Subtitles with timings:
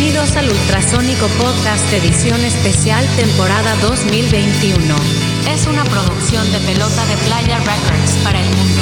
[0.00, 4.94] Bienvenidos al Ultrasónico Podcast Edición Especial Temporada 2021.
[5.52, 8.80] Es una producción de Pelota de Playa Records para el mundo.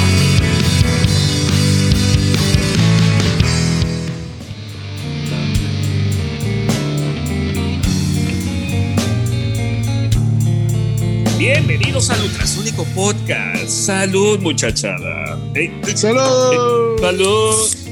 [11.37, 13.67] Bienvenidos al Ultrasónico Podcast.
[13.67, 15.37] Salud, muchachada.
[15.95, 16.97] ¡Salud!
[17.01, 17.88] salud.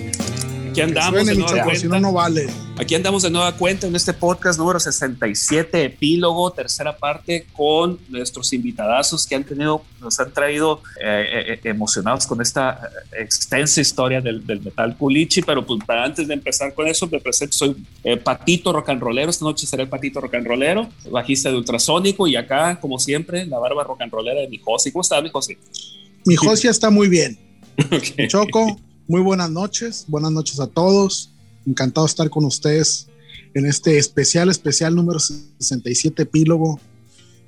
[0.78, 2.00] Aquí andamos de nueva chavo, si no, cuenta.
[2.00, 2.48] no vale.
[2.78, 8.54] Aquí andamos de nueva cuenta en este podcast número 67, epílogo, tercera parte, con nuestros
[8.54, 14.22] invitadazos que han tenido, nos han traído eh, eh, emocionados con esta eh, extensa historia
[14.22, 15.42] del, del metal culichi.
[15.42, 19.02] Pero pues para antes de empezar con eso, me presento, soy eh, Patito Rock and
[19.02, 19.32] Rollero.
[19.32, 23.48] Esta noche seré el Patito Rock and Rollero, bajista de Ultrasónico, y acá, como siempre,
[23.48, 24.92] la barba rock and rollera de mi Josi.
[24.92, 25.58] ¿Cómo estás, mi Josi?
[26.24, 27.40] Mi Josia está muy bien.
[27.92, 28.28] Ok.
[28.28, 28.76] Choco,
[29.08, 30.06] muy buenas noches.
[30.08, 31.32] Buenas noches a todos.
[31.66, 33.08] Encantado de estar con ustedes
[33.54, 36.80] en este especial, especial número 67, epílogo.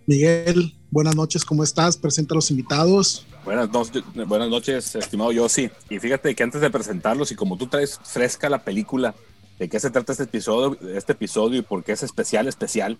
[0.08, 1.96] Miguel, buenas noches, ¿cómo estás?
[1.98, 3.26] Presenta a los invitados.
[3.46, 5.70] Buenas, no- buenas noches, estimado Yossi.
[5.90, 9.16] Y fíjate que antes de presentarlos, y como tú traes fresca la película,
[9.60, 12.98] de qué se trata este episodio, este episodio y por qué es especial, especial,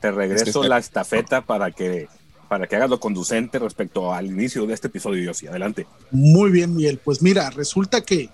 [0.00, 0.68] te regreso Especial.
[0.68, 2.08] la estafeta para que,
[2.52, 5.46] para que hagas lo conducente respecto al inicio de este episodio, Yossi.
[5.46, 5.86] Adelante.
[6.10, 6.98] Muy bien, Miguel.
[7.02, 8.28] Pues mira, resulta que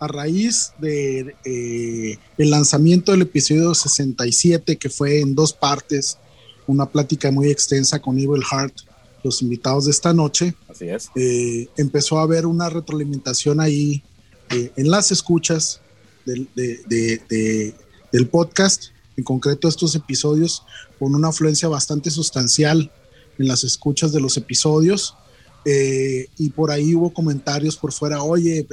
[0.00, 6.18] a raíz de eh, el lanzamiento del episodio 67, que fue en dos partes,
[6.66, 8.74] una plática muy extensa con Evil Heart,
[9.22, 11.08] los invitados de esta noche, Así es.
[11.14, 14.02] eh, empezó a haber una retroalimentación ahí
[14.50, 15.80] eh, en las escuchas
[16.26, 17.74] del, de- de- de-
[18.10, 20.64] del podcast, en concreto estos episodios,
[20.98, 22.90] con una afluencia bastante sustancial
[23.40, 25.14] en las escuchas de los episodios.
[25.66, 28.66] eh, y por ahí hubo comentarios por fuera, oye,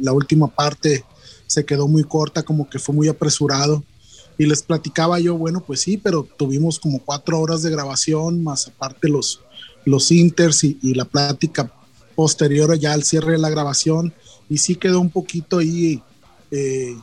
[0.00, 1.04] la última parte
[1.48, 3.82] se quedó muy corta, como que fue muy apresurado.
[4.38, 8.68] Y les platicaba yo, bueno, pues sí, pero tuvimos como cuatro horas de grabación, más
[8.68, 9.40] aparte los,
[9.84, 11.72] los inters y, la plática
[12.14, 14.12] posterior ya al cierre de la grabación
[14.48, 16.00] y sí quedó un poquito ahí
[16.52, 16.94] eh,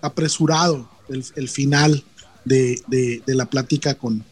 [0.00, 2.04] apresurado el, final
[2.44, 2.80] de-
[3.26, 4.24] de la plática con,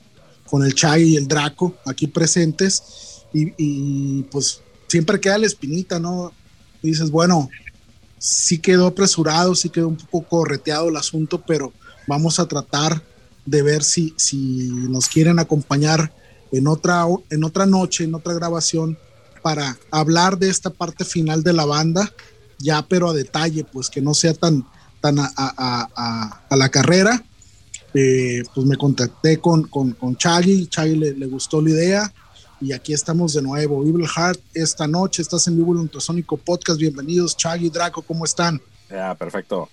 [0.50, 6.00] con el Chai y el Draco aquí presentes y, y, pues siempre queda la espinita,
[6.00, 6.32] ¿no?
[6.82, 7.48] Y dices, bueno,
[8.18, 11.72] sí quedó apresurado, sí quedó un poco correteado el asunto, pero
[12.08, 13.02] vamos a tratar
[13.46, 16.12] de ver si, si nos quieren acompañar
[16.52, 18.98] en otra, en otra noche, en otra grabación,
[19.42, 22.12] para hablar de esta parte final de la banda,
[22.58, 24.66] ya pero a detalle, pues que no sea tan,
[25.00, 27.24] tan a, la carrera.
[27.94, 32.12] Eh, pues me contacté con, con, con Chaggy, Chaggy le, le gustó la idea
[32.60, 33.82] y aquí estamos de nuevo.
[33.84, 36.78] Evil Heart, esta noche estás en vivo en Ultrasónico Podcast.
[36.78, 38.60] Bienvenidos, Chaggy, Draco, ¿cómo están?
[38.88, 39.68] Ya, perfecto.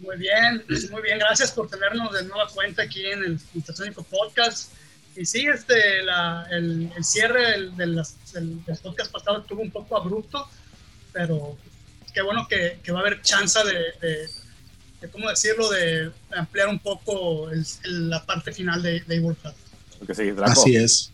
[0.00, 4.72] Muy bien, muy bien, gracias por tenernos de nueva cuenta aquí en el Ultrasónico Podcast.
[5.16, 8.02] Y sí, este, la- el, el cierre del, del,
[8.34, 10.46] del- del podcast pasado estuvo un poco abrupto,
[11.12, 11.56] pero
[12.12, 14.28] qué bueno que, que va a haber chance de, de,
[15.10, 19.36] ¿cómo decirlo?, de ampliar un poco el- el- la parte final de, de Evil
[20.14, 20.32] sí.
[20.44, 21.10] Así es.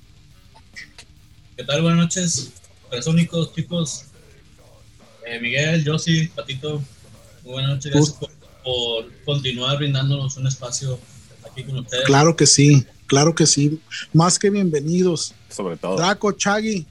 [1.56, 1.82] ¿Qué tal?
[1.82, 2.52] Buenas noches,
[2.84, 4.04] Ultrasónicos, chicos.
[5.26, 6.82] Eh, Miguel, Josi, Patito,
[7.44, 7.92] muy buenas noches.
[7.92, 8.30] Gracias por,
[8.64, 10.98] por continuar brindándonos un espacio
[11.48, 12.04] aquí con ustedes.
[12.04, 13.80] Claro que sí, claro que sí.
[14.12, 15.34] Más que bienvenidos.
[15.48, 15.96] Sobre todo.
[15.96, 16.86] Draco, Chaggy,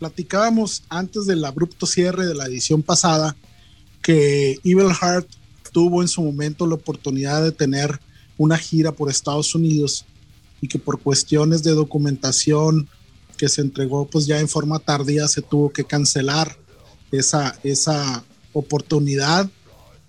[0.00, 3.36] platicábamos antes del abrupto cierre de la edición pasada
[4.02, 5.28] que Evil Heart
[5.70, 8.00] tuvo en su momento la oportunidad de tener
[8.36, 10.04] una gira por Estados Unidos
[10.60, 12.88] y que por cuestiones de documentación
[13.36, 16.56] que se entregó pues ya en forma tardía se tuvo que cancelar
[17.12, 19.48] esa, esa oportunidad,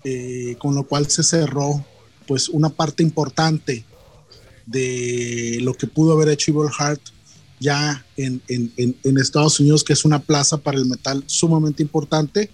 [0.04, 1.84] eh, con lo cual se cerró
[2.26, 3.84] pues una parte importante
[4.66, 7.00] de lo que pudo haber hecho Evil Heart
[7.58, 12.50] ya en, en- Estados Unidos, que es una plaza para el metal sumamente importante,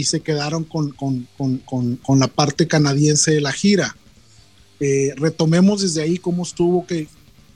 [0.00, 3.96] y se quedaron con, con- con- con- con la parte canadiense de la gira.
[4.80, 7.06] Eh, retomemos desde ahí cómo estuvo, que,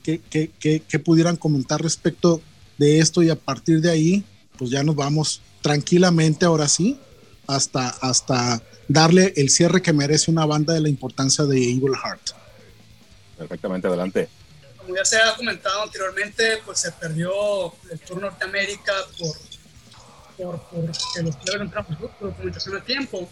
[0.03, 2.41] que, que- que- que pudieran comentar respecto
[2.77, 4.23] de esto y a partir de ahí,
[4.57, 6.97] pues ya nos vamos tranquilamente ahora sí,
[7.47, 12.31] hasta, hasta darle el cierre que merece una banda de la importancia de Evil Heart.
[13.37, 14.29] Perfectamente, adelante.
[14.77, 17.31] como ya se ha comentado anteriormente, pues se perdió
[17.91, 19.35] el Tour Norteamérica por,
[20.39, 23.29] por, por que los players no por documentación a tiempo.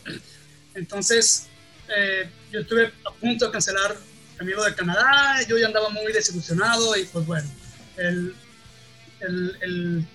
[0.75, 1.47] Entonces,
[1.87, 3.95] eh, yo estuve a punto de cancelar
[4.35, 7.49] el amigo de Canadá, yo ya andaba muy desilusionado y pues bueno,
[7.95, 8.35] el,
[9.21, 10.07] el, el,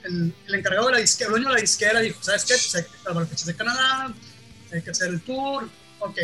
[0.46, 2.54] el, encargado de la disquera, el dueño de la disquera dijo, ¿sabes qué?
[2.54, 4.14] Pues hay que fechas de Canadá,
[4.72, 5.68] hay que hacer el tour,
[5.98, 6.18] ok,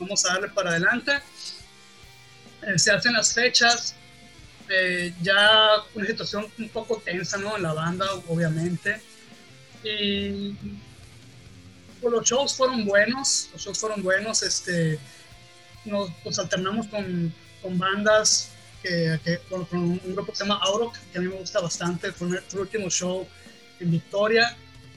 [0.00, 1.12] vamos a darle para adelante.
[2.62, 3.94] eh, se hacen las fechas,
[4.68, 5.38] eh, ya
[5.94, 7.56] una situación un poco tensa, ¿no?
[7.56, 9.00] En la banda, obviamente.
[9.82, 10.54] Y
[12.00, 14.98] pues, los shows fueron buenos, los shows fueron buenos, este,
[15.84, 17.32] nos alternamos con,
[17.62, 18.50] con bandas
[18.82, 22.12] que, que con un grupo que se llama Auroch, que a mí me gusta bastante,
[22.12, 23.26] fue nuestro último show
[23.80, 24.56] en Victoria.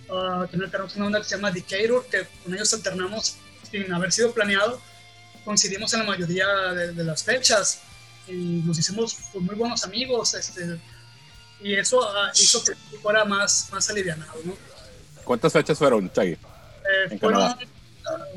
[0.09, 3.35] Uh, también tenemos una banda que se llama Decatur, que con ellos alternamos
[3.69, 4.81] sin haber sido planeado,
[5.45, 7.81] coincidimos en la mayoría de, de las fechas
[8.27, 10.79] y nos hicimos pues, muy buenos amigos, este,
[11.61, 14.57] y eso uh, hizo que fuera más, más alivianado, ¿no?
[15.29, 16.31] ¿Cuántas fechas fueron, Chagui?
[16.31, 17.55] Eh, fueron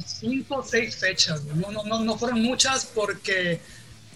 [0.04, 3.58] cinco o seis fechas, no, no, no, no, fueron muchas porque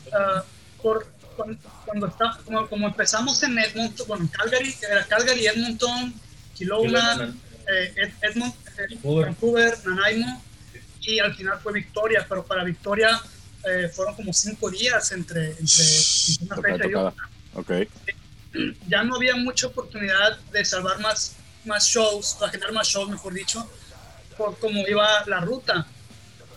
[0.08, 0.42] uh,
[0.82, 6.12] por, cuando, cuando está, como, como, empezamos en Edmonton, bueno, en Calgary, era Calgary, Edmonton,
[6.58, 7.34] Kelowna,
[7.66, 10.42] eh, Ed, Edmont, eh, Vancouver, Nanaimo,
[11.00, 13.18] y al final fue Victoria, pero para Victoria
[13.70, 15.84] eh, fueron como cinco días entre, entre,
[16.42, 17.28] entre una fecha y otra.
[17.54, 17.88] Okay.
[18.86, 21.36] Ya no había mucha oportunidad de salvar más,
[21.66, 23.68] más shows, para generar más shows, mejor dicho,
[24.36, 25.86] por cómo iba la ruta.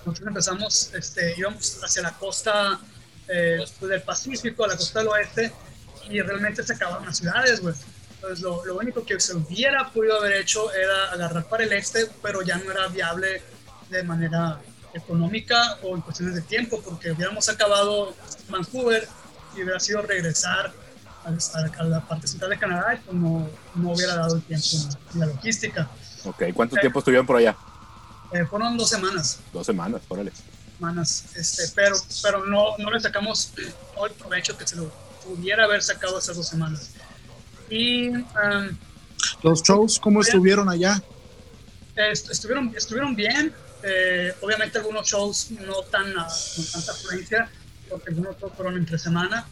[0.05, 2.79] Nosotros empezamos, este, íbamos hacia la costa
[3.27, 5.51] eh, del Pacífico, a la costa del oeste,
[6.09, 7.75] y realmente se acabaron las ciudades, güey.
[8.15, 12.07] Entonces, lo, lo, único que se hubiera podido haber hecho era agarrar para el este,
[12.21, 13.41] pero ya no era viable
[13.89, 14.59] de manera
[14.93, 18.13] económica o en cuestiones de tiempo, porque hubiéramos acabado
[18.49, 19.07] Vancouver
[19.55, 20.73] y hubiera sido regresar
[21.29, 24.41] a, a, a la parte central de Canadá y pues no, no hubiera dado el
[24.43, 24.67] tiempo
[25.13, 25.89] ni la logística.
[26.25, 27.55] Ok, ¿cuánto eh, tiempo estuvieron por allá?
[28.31, 29.39] Eh, fueron dos semanas.
[29.53, 30.31] Dos semanas, órale.
[30.77, 33.51] Semanas, este, pero, pero no, no le sacamos
[33.95, 34.91] todo el provecho que se lo
[35.25, 36.91] pudiera haber sacado esas dos semanas.
[37.69, 38.77] Y um,
[39.43, 41.01] los shows, ¿cómo estuvieron allá?
[41.95, 43.53] Est estuvieron, estuvieron bien.
[43.83, 46.25] Eh, obviamente algunos shows no tan uh,
[46.55, 47.49] con tanta afluencia,
[47.89, 49.47] porque algunos fueron entre semana.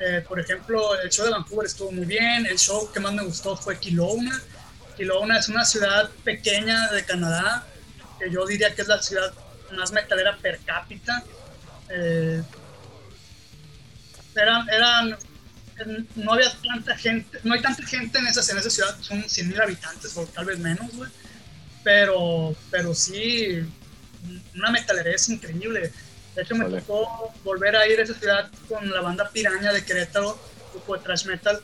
[0.00, 2.46] Eh, por ejemplo, el show de Vancouver estuvo muy bien.
[2.46, 4.40] El show que más me gustó fue Kelowna.
[4.96, 7.66] Kelowna es una ciudad pequeña de Canadá,
[8.18, 9.32] que yo diría que es la ciudad
[9.76, 11.22] más metalera per cápita.
[11.88, 12.42] Eh,
[14.34, 15.18] eran, eran,
[16.16, 19.48] no había tanta gente, no hay tanta gente en esa, en esa ciudad, son 100
[19.48, 21.10] mil habitantes o tal vez menos, güey.
[21.82, 23.64] Pero, pero sí,
[24.54, 25.92] una metalería es increíble.
[26.38, 26.80] De hecho, me vale.
[26.82, 30.38] tocó volver a ir a esa ciudad con la banda Piraña de Querétaro,
[30.70, 31.60] grupo de thrash metal,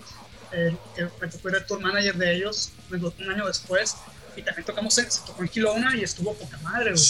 [0.51, 3.97] eh, que me tocó ir el tour manager de ellos un año después.
[4.35, 7.05] Y también tocamos en, se tocó en Kelowna y estuvo poca madre, güey.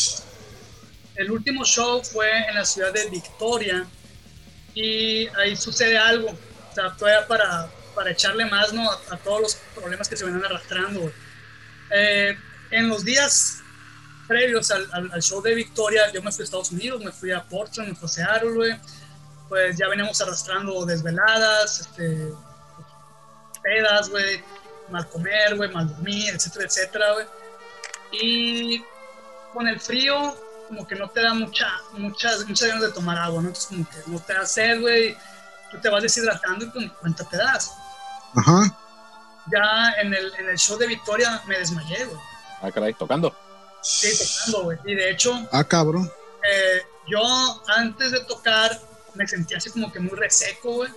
[1.14, 3.86] El último show fue en la ciudad de Victoria
[4.74, 8.90] y ahí sucede algo, o sea, todavía para, para echarle más ¿no?
[8.90, 11.10] a, a, todos los problemas que se venían arrastrando.
[11.90, 12.36] Eh,
[12.72, 13.62] en los días
[14.26, 17.32] previos al, al, al, show de Victoria, yo me fui a Estados Unidos, me fui
[17.32, 18.76] a Portland, me fui a Seattle, güey.
[19.48, 22.32] Pues ya veníamos arrastrando desveladas, este,
[23.62, 24.42] pedas, güey,
[24.90, 27.26] mal comer, güey, mal dormir, etcétera, etcétera, güey.
[28.12, 28.84] Y
[29.52, 30.36] con el frío,
[30.68, 33.48] como que no te da mucha, muchas, muchas ganas de tomar agua, ¿no?
[33.48, 35.16] Entonces, como que no te da sed, güey,
[35.70, 37.72] tú te vas deshidratando y con cuenta te das.
[38.34, 38.76] Ajá.
[39.52, 42.20] Ya en el, en el show de Victoria me desmayé, güey.
[42.62, 43.36] Ah, caray, tocando.
[43.84, 44.78] Sí, tocando, güey.
[44.86, 45.46] Y de hecho.
[45.52, 46.10] Ah, cabrón.
[46.50, 47.20] Eh, yo
[47.68, 48.80] antes de tocar
[49.14, 50.90] me sentía así como que muy reseco, güey.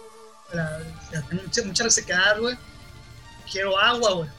[1.32, 2.58] Mucha, mucha resequedad, güey.
[3.52, 4.30] Quiero agua, güey.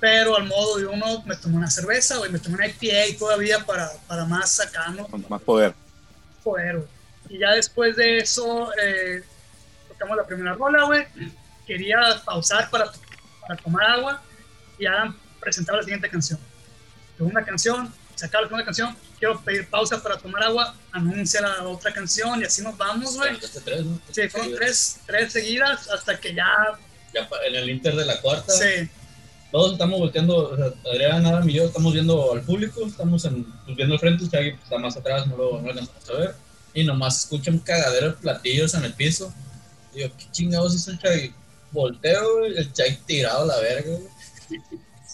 [0.00, 2.30] Pero al modo de uno, me tomé una cerveza, güey.
[2.30, 5.08] Me tomé una IPA todavía para, para más sacarnos.
[5.08, 5.74] Con más poder.
[6.44, 6.88] Poder, güey.
[7.28, 9.22] Y ya después de eso, eh,
[9.88, 11.06] tocamos la primera rola, güey.
[11.66, 12.90] Quería pausar para,
[13.40, 14.22] para tomar agua.
[14.78, 16.38] Y ya presentaba la siguiente canción.
[17.18, 21.64] Segunda canción, se acaba la segunda canción, quiero pedir pausa para tomar agua, anuncia la
[21.64, 23.36] otra canción y así nos vamos, güey.
[24.12, 26.46] Sí, fueron tres, tres seguidas hasta que ya...
[27.12, 28.52] Ya en el inter de la cuarta.
[28.52, 28.88] Sí.
[29.50, 33.44] Todos estamos volteando, o sea, Adrián, Adam y yo estamos viendo al público, estamos en,
[33.64, 36.34] pues, viendo el frente, Chagui está más atrás, no lo, no alcanzamos a ver,
[36.74, 39.34] y nomás escucho un cagadero de platillos en el piso.
[39.94, 41.34] Digo, ¿qué chingados hizo el Chagui?
[41.72, 44.08] Volteo, el Chagui tirado a la verga, güey.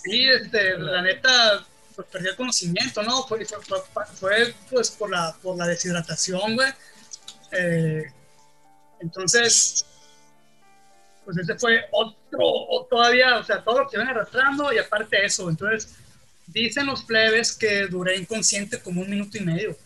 [0.03, 3.23] Sí, este, la neta, pues perdí el conocimiento, ¿no?
[3.25, 3.79] Fue, fue,
[4.15, 6.73] fue, pues por la, por la deshidratación, güey.
[7.53, 8.05] Eh,
[9.01, 9.87] entonces,
[11.25, 15.25] pues ese fue otro, o todavía, o sea, todo lo que iban arrastrando y aparte
[15.25, 15.95] eso, entonces,
[16.47, 19.77] dicen los plebes que duré inconsciente como un minuto y medio.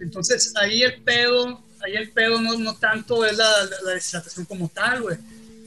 [0.00, 4.46] Entonces, ahí el pedo, ahí el pedo no, no tanto es la, la, la deshidratación
[4.46, 5.16] como tal, güey.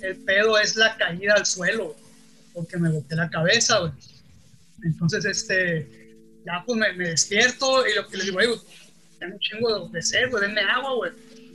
[0.01, 1.95] El pedo es la caída al suelo,
[2.53, 3.93] porque me golpeé la cabeza, güey.
[4.85, 6.15] Entonces, este,
[6.45, 8.39] ya pues me, me, despierto y lo que les digo,
[9.19, 11.11] tengo un chingo de sed, güey, denme agua, güey.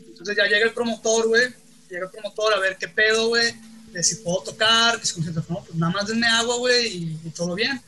[0.09, 1.45] Entonces ya llega el promotor, güey,
[1.89, 3.55] llega el promotor a ver qué pedo, güey,
[3.93, 7.31] de si puedo tocar, que si no, pues nada más denme agua, güey, y, y,
[7.31, 7.81] todo bien.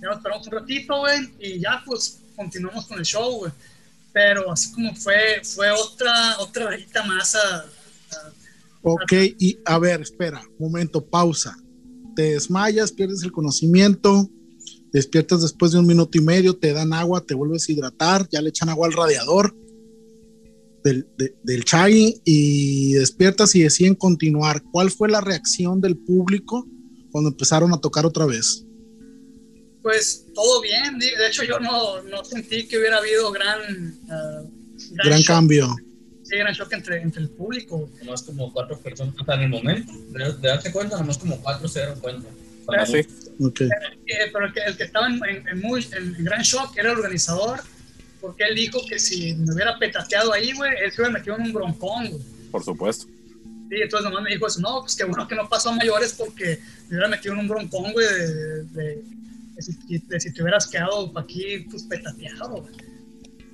[0.00, 3.52] Ya nos esperamos un ratito, güey, y ya pues continuamos con el show, güey.
[4.12, 8.32] Pero así como fue, fue otra, otra varita más a, a
[8.82, 11.56] Ok, y a ver, espera, momento, pausa.
[12.16, 14.28] Te desmayas, pierdes el conocimiento,
[14.92, 18.40] despiertas después de un minuto y medio, te dan agua, te vuelves a hidratar, ya
[18.40, 19.54] le echan agua al radiador
[20.84, 24.62] del, de, del chai y despiertas y deciden continuar.
[24.72, 26.66] ¿Cuál fue la reacción del público
[27.10, 28.64] cuando empezaron a tocar otra vez?
[29.82, 35.06] Pues todo bien, de hecho yo no, no sentí que hubiera habido gran, uh, gran,
[35.06, 35.74] gran cambio
[36.28, 37.88] sí, gran shock entre, entre el público.
[38.02, 41.68] Nomás como cuatro personas, hasta en el momento, de, de darte cuenta, nomás como cuatro
[41.68, 42.28] se dieron cuenta.
[42.68, 43.06] Ah, sí.
[43.40, 43.68] okay.
[44.32, 47.60] Pero el que, el que estaba en, en, muy, en, gran shock era el organizador,
[48.20, 51.42] porque él dijo que si me hubiera petateado ahí, güey, él se hubiera metido en
[51.42, 52.22] un broncón, güey.
[52.50, 53.06] Por supuesto.
[53.06, 56.14] Sí, entonces nomás me dijo eso, no, pues que bueno que no pasó a mayores
[56.14, 56.58] porque
[56.88, 59.02] me hubiera metido en un broncón, güey, de, de, de,
[59.54, 62.74] de, si, de si te hubieras quedado aquí, pues petateado, güey.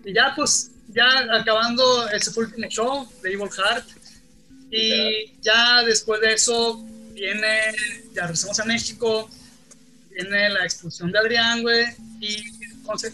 [0.04, 3.86] Y ya, pues, ya acabando ese último show de Evil Heart.
[4.70, 7.74] Y ya después de eso viene,
[8.12, 9.30] ya regresamos a México,
[10.10, 11.86] viene la expulsión de Adrián, güey.
[12.20, 12.44] Y,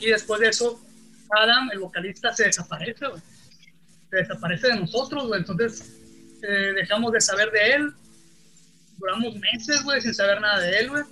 [0.00, 0.80] y después de eso,
[1.30, 3.22] Adam, el vocalista, se desaparece, güey.
[4.10, 5.40] Se desaparece de nosotros, güey.
[5.40, 5.92] Entonces
[6.42, 7.92] eh, dejamos de saber de él.
[8.98, 11.04] Duramos meses, güey, sin saber nada de él, güey.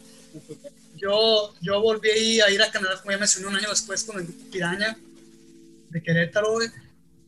[0.96, 4.26] Yo, yo volví a ir a Canadá, como ya mencioné, un año después con el
[4.26, 4.96] Piraña
[5.90, 6.68] de Querétaro, güey,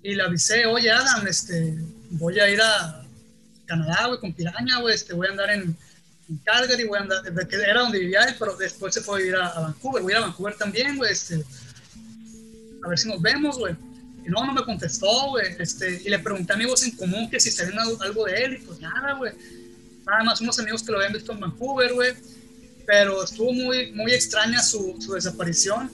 [0.02, 1.76] y le avisé, oye, Adam, este,
[2.10, 3.04] voy a ir a
[3.70, 5.76] Canadá, güey, con Piraña, güey, este, voy a andar en,
[6.28, 9.26] en Calgary, voy a andar, que era donde vivía él, pero después se fue a
[9.26, 11.44] ir a, a, Vancouver, voy a ir a Vancouver también, güey, este,
[12.84, 13.74] a ver si nos vemos, güey.
[14.26, 17.38] Y no, no me contestó, güey, este, y le pregunté a amigos en común que
[17.38, 19.32] si sabían algo de él, y pues nada, güey.
[20.04, 22.14] Nada más unos amigos que lo habían visto en Vancouver, güey,
[22.86, 25.88] pero estuvo muy, muy extraña su, su desaparición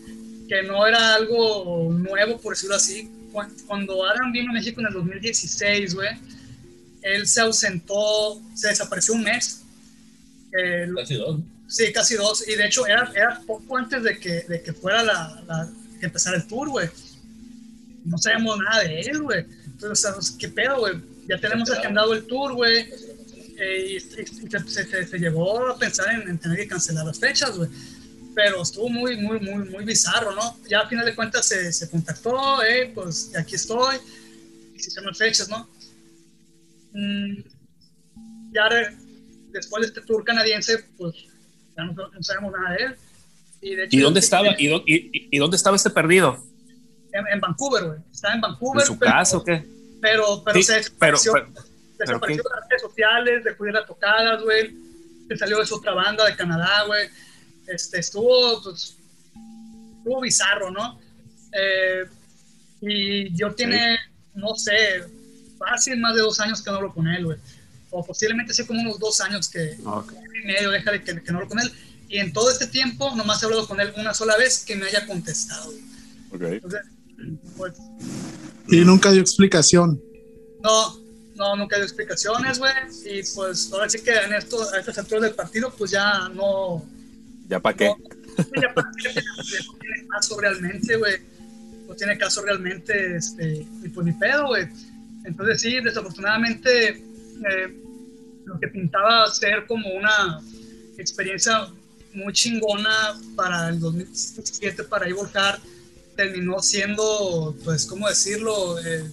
[0.49, 3.11] que no era algo nuevo, por decirlo así.
[3.67, 6.09] Cuando Adam vino a México en el 2016, güey,
[7.15, 9.63] él se ausentó, se desapareció un mes.
[10.59, 11.41] Eh, casi dos.
[11.69, 12.49] Sí, casi dos.
[12.49, 15.71] Y de hecho, era, era poco antes de que, de que fuera la, la
[16.01, 16.89] que empezara el tour, güey.
[18.05, 19.45] No sabemos nada de él, güey.
[19.67, 20.95] Entonces, ¿qué pedo, güey?
[21.29, 22.89] Ya tenemos agendado el tour, güey.
[23.59, 27.19] Eh, y, y, se, se, se, llevó a pensar en, en tener que cancelar las
[27.19, 27.71] fechas, güey
[28.37, 30.59] pero estuvo muy, muy, muy, muy bizarro, ¿no?
[30.69, 33.97] Ya a final de cuentas se, se contactó, eh, pues aquí estoy,
[34.75, 35.67] y se llaman fechas, ¿no?
[36.97, 37.43] Mm,
[38.53, 38.69] ya
[39.53, 41.15] después de este tour canadiense, pues
[41.77, 42.95] ya no, no sabemos nada de él.
[43.61, 44.49] Y, de hecho, ¿Y dónde estaba?
[44.59, 46.43] ¿Y, y, ¿Y, dónde estaba este perdido?
[47.13, 47.99] En, en Vancouver, güey.
[48.13, 48.83] Estaba en Vancouver.
[48.83, 49.67] ¿En su pero, casa o qué?
[50.01, 51.67] Pero, pero sí, se desapareció, pero, pero,
[51.99, 54.75] desapareció de las redes sociales, dejó de a tocadas, güey.
[55.29, 57.09] Se salió de su otra banda de Canadá, güey
[57.67, 58.97] este, estuvo, pues,
[59.99, 60.99] estuvo bizarro, ¿no?
[61.53, 62.05] Eh,
[62.81, 64.31] y yo tiene, sí.
[64.35, 65.05] no sé,
[65.59, 67.39] fácil más de dos años que no hablo con él, güey.
[67.91, 70.19] O posiblemente sea como unos dos años que, okay.
[70.43, 71.73] y medio, deja de que, que, no hablo con él.
[72.09, 74.87] Y en todo este tiempo nomás he hablado con él una sola vez que me
[74.87, 75.73] haya contestado.
[76.33, 76.55] Okay.
[76.55, 76.81] Entonces,
[77.57, 77.75] pues,
[78.69, 80.01] y nunca dio explicación.
[80.63, 80.99] No,
[81.37, 82.73] no, nunca dio explicaciones, güey.
[83.05, 86.85] Y pues ahora sí que en esto, a estas alturas del partido, pues ya no,
[87.49, 87.89] ¿Ya para qué?
[87.89, 91.15] No, ya para qué, no tiene caso realmente, güey.
[91.87, 94.67] No tiene caso realmente, este, y pues ni pedo, güey.
[95.27, 97.83] Entonces sí, desafortunadamente, eh,
[98.45, 100.41] lo que pintaba ser como una
[100.97, 101.69] experiencia
[102.15, 105.61] muy chingona para el 2017 para Evil Heart
[106.17, 108.79] terminó siendo, pues, ¿cómo decirlo?
[108.79, 109.05] Eh,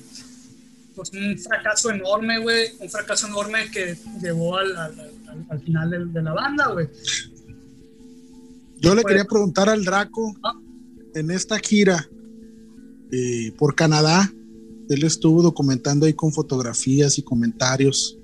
[0.96, 2.68] pues un fracaso enorme, güey.
[2.80, 6.88] Un fracaso enorme que llevó al, al, al, al final de, de, la banda, güey.
[8.80, 10.36] Yo le quería preguntar al Draco,
[11.16, 12.08] en esta gira
[13.12, 14.32] eh, por Canadá,
[14.90, 18.18] él estuvo documentando ahí con fotografías y comentarios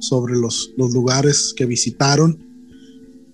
[0.00, 2.38] sobre los, los lugares que visitaron.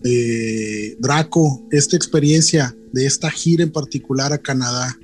[0.05, 4.99] Eh, Draco, esta experiencia de esta gira en particular a Canadá,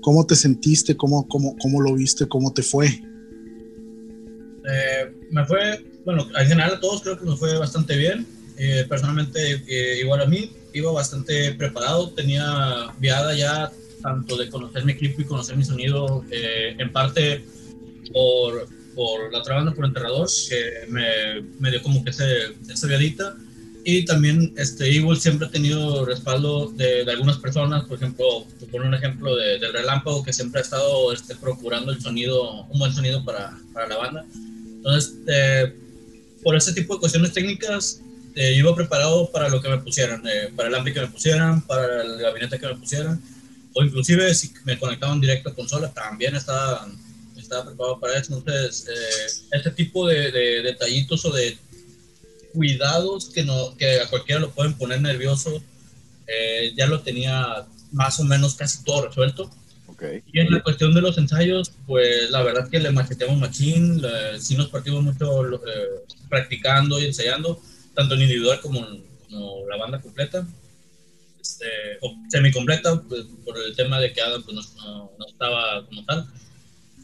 [0.00, 0.96] ¿cómo te sentiste?
[0.96, 2.26] ¿Cómo, cómo, cómo lo viste?
[2.26, 2.88] ¿Cómo te fue?
[4.64, 8.26] Eh, me fue, bueno, en general a todos creo que nos fue bastante bien
[8.56, 14.84] eh, personalmente, eh, igual a mí, iba bastante preparado, tenía viada ya tanto de conocer
[14.84, 17.44] mi equipo y conocer mi sonido, eh, en parte
[18.12, 22.86] por, por, la otra banda, por Enterrador, que me, me dio como que ese, esa
[22.86, 23.36] viadita.
[23.84, 28.86] y también este, Evil siempre ha tenido respaldo de, de algunas personas, por ejemplo, pongo
[28.86, 32.92] un ejemplo de, del Relámpago que siempre ha estado este, procurando el sonido, un buen
[32.92, 34.26] sonido para, para la banda.
[34.76, 35.74] Entonces, eh,
[36.42, 38.00] por ese tipo de cuestiones técnicas,
[38.34, 41.06] eh, yo iba preparado para lo que me pusieran, eh, para el ampli que me
[41.08, 43.22] pusieran, para el gabinete que me pusieran,
[43.74, 46.86] o inclusive si me conectaban directo a consola, también estaba,
[47.36, 48.36] estaba preparado para eso.
[48.36, 51.56] Entonces, este tipo de, de detallitos o de
[52.52, 55.62] cuidados que, no, que a cualquiera lo pueden poner nervioso,
[56.26, 59.50] eh, ya lo tenía más o menos casi todo resuelto.
[59.86, 60.22] Okay.
[60.32, 64.02] Y en la cuestión de los ensayos, pues la verdad que le macheteamos machín,
[64.38, 65.58] sí nos partimos mucho eh,
[66.28, 67.60] practicando y ensayando,
[67.94, 68.86] tanto en individual como,
[69.28, 70.46] como la banda completa,
[71.42, 71.66] este,
[72.28, 76.26] semi-completa, pues, por el tema de que Adam pues, no, no, estaba como tal.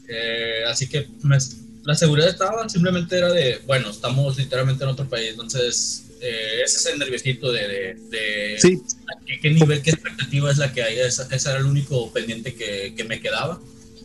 [0.07, 1.37] Eh, así que me,
[1.83, 6.77] la seguridad estaba, simplemente era de, bueno, estamos literalmente en otro país, entonces eh, ese
[6.77, 8.81] es el nerviosito de, de, sí.
[9.25, 12.55] ¿qué, qué, nivel, qué expectativa es la que hay, ese, ese era el único pendiente
[12.55, 13.61] que, que me quedaba.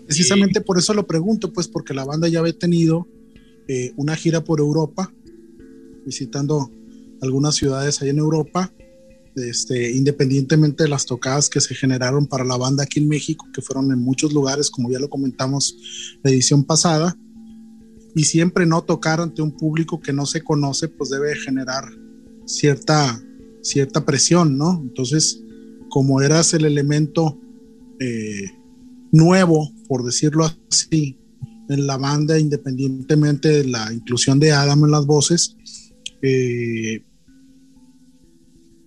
[0.07, 3.07] Precisamente y, por eso lo pregunto, pues porque la banda ya había tenido
[3.69, 5.13] eh, una gira por Europa,
[6.05, 6.71] visitando
[7.23, 8.73] algunas ciudades ahí en Europa,
[9.37, 13.63] este, independientemente de las tocadas que se generaron para la banda aquí en México, que
[13.63, 15.77] fueron en muchos lugares, como ya lo comentamos
[16.23, 17.17] la edición pasada,
[18.15, 21.85] y siempre no tocar ante un público que no se conoce, pues debe generar
[22.45, 23.21] cierta,
[23.63, 24.81] cierta presión, ¿no?
[24.83, 25.43] Entonces,
[25.89, 27.41] como eras el elemento
[28.01, 28.51] eh,
[29.11, 31.19] nuevo, por decirlo así,
[31.69, 35.57] en la banda, independientemente de la inclusión de Adam en las voces,
[36.23, 37.05] eh,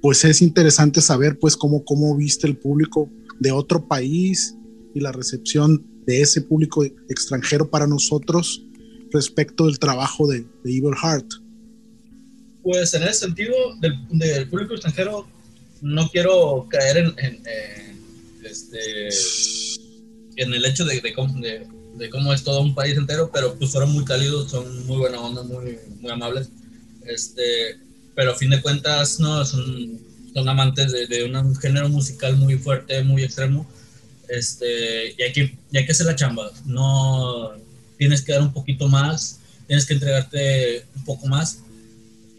[0.02, 4.56] pues es interesante saber, pues, cómo, cómo viste el público de otro país
[4.94, 8.64] y la recepción de ese público extranjero para nosotros
[9.12, 11.26] respecto del trabajo de, de Evil Heart?
[12.64, 15.28] Pues en ese sentido, del, público extranjero,
[15.82, 17.16] no quiero caer en,
[18.44, 19.10] este,
[20.36, 23.72] en el hecho de, de, cómo, de, cómo es todo un país entero, pero pues
[23.72, 26.50] fueron muy cálidos, son muy buena onda, muy, muy amables.
[27.06, 27.80] Este,
[28.18, 30.00] pero a fin de cuentas, no, son,
[30.34, 33.70] son amantes de, de un género musical muy fuerte, muy extremo.
[34.28, 36.52] Este, y hay que, y hay que hacer la chamba.
[36.66, 37.52] No,
[37.96, 41.60] tienes que dar un poquito más, tienes que entregarte un poco más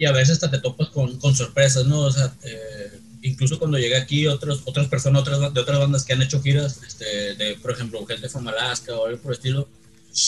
[0.01, 2.01] y a veces hasta te topas con, con sorpresas, ¿no?
[2.01, 6.13] O sea, eh, incluso cuando llegué aquí, otros, otras personas otras, de otras bandas que
[6.13, 9.69] han hecho giras, este, de, por ejemplo, gente de Alaska o algo por el estilo,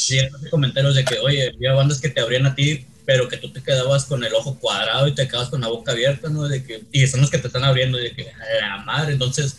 [0.08, 3.52] llegan comentarios de que, oye, había bandas que te abrían a ti, pero que tú
[3.52, 6.48] te quedabas con el ojo cuadrado y te quedabas con la boca abierta, ¿no?
[6.48, 8.26] De que, y son los que te están abriendo, de que,
[8.60, 9.56] la madre, entonces,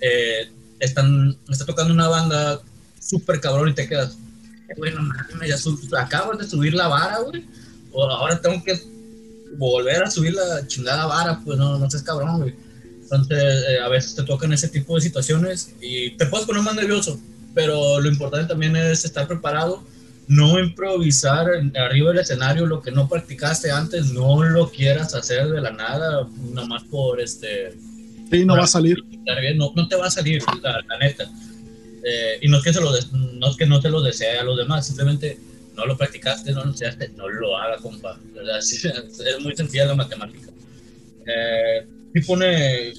[0.00, 2.60] eh, están, está tocando una banda
[3.00, 4.16] súper cabrón y te quedas,
[4.76, 5.00] bueno,
[5.46, 7.44] ya sub, acabas de subir la vara, güey.
[7.92, 8.80] O ahora tengo que
[9.56, 12.54] volver a subir la chingada vara, pues no, no seas cabrón, güey.
[13.02, 16.74] Entonces, eh, a veces te tocan ese tipo de situaciones y te puedes poner más
[16.74, 17.20] nervioso,
[17.54, 19.84] pero lo importante también es estar preparado,
[20.28, 25.60] no improvisar arriba del escenario lo que no practicaste antes, no lo quieras hacer de
[25.60, 27.74] la nada, nomás por este.
[28.30, 29.02] Sí, no va a salir.
[29.56, 31.24] No, no te va a salir, la, la neta.
[32.04, 34.42] Eh, y no es, que se lo no es que no te lo desee a
[34.42, 35.38] los demás, simplemente
[35.76, 38.18] no lo practicaste, no lo enseñaste, no lo haga, compa.
[38.34, 38.58] ¿verdad?
[38.58, 40.48] Es, es muy sencilla la matemática.
[41.26, 42.92] Eh, y pone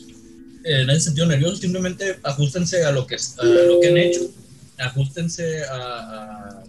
[0.64, 4.22] en ese sentido nervioso, simplemente ajustense a lo que, a lo que han hecho,
[4.78, 6.64] ajustense a, a,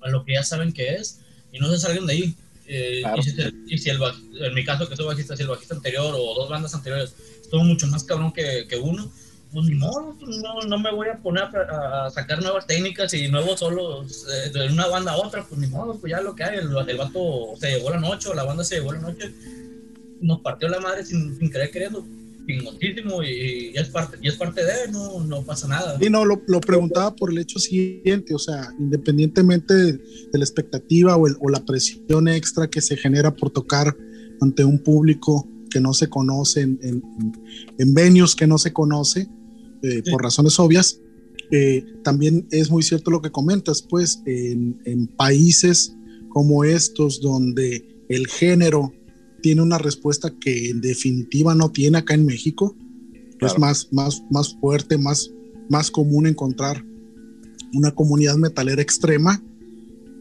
[0.00, 1.20] a, lo que ya saben que es
[1.52, 2.34] y no se salgan de ahí.
[2.66, 3.18] Eh, claro.
[3.18, 3.34] y, si,
[3.66, 3.98] y si el,
[4.40, 7.64] en mi caso, que soy bajista, si el bajista anterior o dos bandas anteriores estuvo
[7.64, 9.10] mucho más cabrón que, que uno,
[9.52, 13.26] pues ni modo, no, no me voy a poner a, a, sacar nuevas técnicas y
[13.26, 16.44] nuevos solos eh, de una banda a otra, pues ni modo, pues ya lo que
[16.44, 19.34] hay, el, el vato se llevó la noche o la banda se llevó la noche,
[20.20, 22.06] nos partió la madre sin, sin querer queriendo,
[22.58, 25.98] chingoncísimo y, y, es parte, y es parte de, no, no pasa nada.
[26.00, 30.44] Y no, lo, lo, preguntaba por el hecho siguiente, o sea, independientemente de, de la
[30.44, 33.96] expectativa o, el, o la presión extra que se genera por tocar
[34.40, 37.02] ante un público que no se conoce, en, en,
[37.78, 39.28] en venues que no se conoce,
[39.82, 40.10] eh, sí.
[40.10, 41.00] por razones obvias.
[41.50, 45.94] Eh, también es muy cierto lo que comentas, pues en, en, países
[46.28, 48.92] como estos donde el género
[49.42, 52.76] tiene una respuesta que en definitiva no tiene acá en México,
[53.38, 53.54] claro.
[53.54, 55.30] es más, más, más fuerte, más,
[55.68, 56.84] más común encontrar
[57.74, 59.42] una comunidad metalera extrema,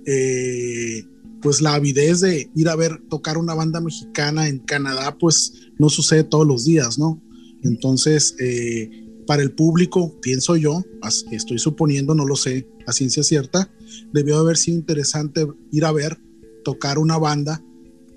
[0.05, 1.05] eh,
[1.41, 5.89] pues la avidez de ir a ver tocar una banda mexicana en Canadá, pues no
[5.89, 7.21] sucede todos los días, ¿no?
[7.63, 8.89] Entonces, eh,
[9.25, 10.83] para el público, pienso yo,
[11.31, 13.71] estoy suponiendo, no lo sé a ciencia cierta,
[14.11, 16.19] debió haber sido interesante ir a ver
[16.63, 17.63] tocar una banda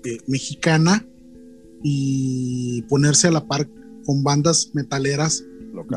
[0.03, 1.05] eh, mexicana
[1.83, 3.69] y ponerse a la par
[4.05, 5.43] con bandas metaleras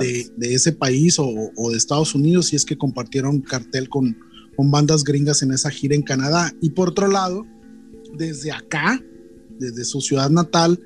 [0.01, 4.17] de, de, ese país o, o, de Estados Unidos, si es que compartieron cartel con,
[4.57, 6.53] con bandas gringas en esa gira en Canadá.
[6.61, 7.47] Y por otro lado,
[8.17, 9.03] desde acá,
[9.59, 10.81] desde su ciudad natal,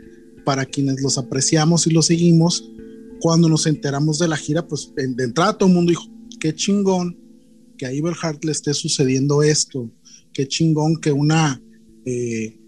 [0.44, 2.70] para quienes los apreciamos y los seguimos,
[3.20, 6.08] cuando nos enteramos de la gira, pues de entrada todo el mundo dijo,
[6.40, 7.18] qué chingón
[7.76, 9.90] que a Heart le esté sucediendo esto,
[10.32, 11.62] qué chingón que una
[12.04, 12.59] eh,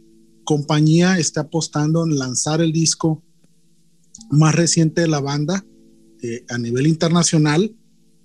[0.44, 3.22] compañía esté apostando en lanzar el disco
[4.30, 5.64] más reciente de la banda
[6.22, 7.74] eh, a nivel internacional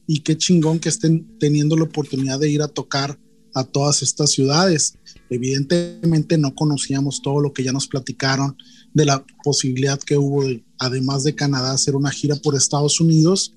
[0.05, 3.19] y qué chingón que estén teniendo la oportunidad de ir a tocar
[3.53, 4.97] a todas estas ciudades.
[5.29, 8.55] Evidentemente no conocíamos todo lo que ya nos platicaron
[8.93, 13.55] de la posibilidad que hubo, de, además de Canadá, hacer una gira por Estados Unidos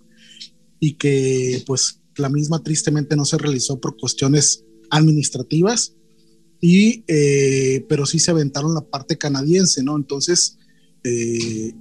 [0.81, 5.95] y que pues la misma tristemente no se realizó por cuestiones administrativas,
[6.61, 9.97] y, eh, pero sí se aventaron la parte canadiense, ¿no?
[9.97, 10.59] Entonces,
[11.05, 11.73] eh,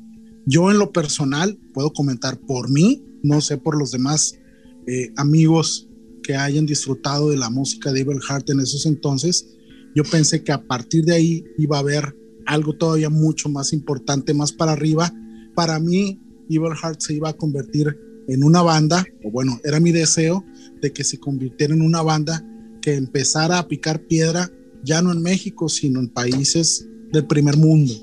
[0.45, 4.39] yo en lo personal puedo comentar por mí, no sé por los demás
[4.87, 5.87] eh, amigos
[6.23, 9.47] que hayan disfrutado de la música de Heart en esos entonces,
[9.95, 12.15] yo pensé que a partir de ahí iba a haber
[12.45, 15.13] algo todavía mucho más importante, más para arriba.
[15.55, 19.91] Para mí, Evil Heart se iba a convertir en una banda, o bueno, era mi
[19.91, 20.45] deseo
[20.81, 22.45] de que se convirtiera en una banda
[22.81, 24.51] que empezara a picar piedra,
[24.83, 27.93] ya no en México, sino en países del primer mundo.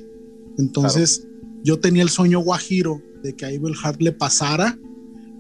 [0.59, 1.27] Entonces,
[1.65, 4.79] yo tenía el sueño guajiro de que a Evil Heart le pasara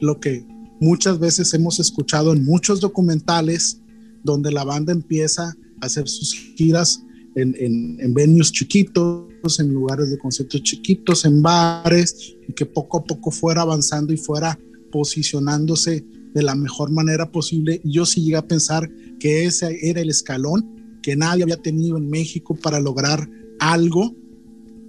[0.00, 0.46] lo que
[0.80, 3.80] muchas veces hemos escuchado en muchos documentales,
[4.22, 7.02] donde la banda empieza a hacer sus giras
[7.34, 12.98] en, en, en venues chiquitos, en lugares de conciertos chiquitos, en bares, y que poco
[12.98, 14.58] a poco fuera avanzando y fuera
[14.90, 17.80] posicionándose de la mejor manera posible.
[17.84, 20.75] Yo sí llegué a pensar que ese era el escalón
[21.06, 24.16] que nadie había tenido en México para lograr algo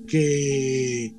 [0.07, 1.13] que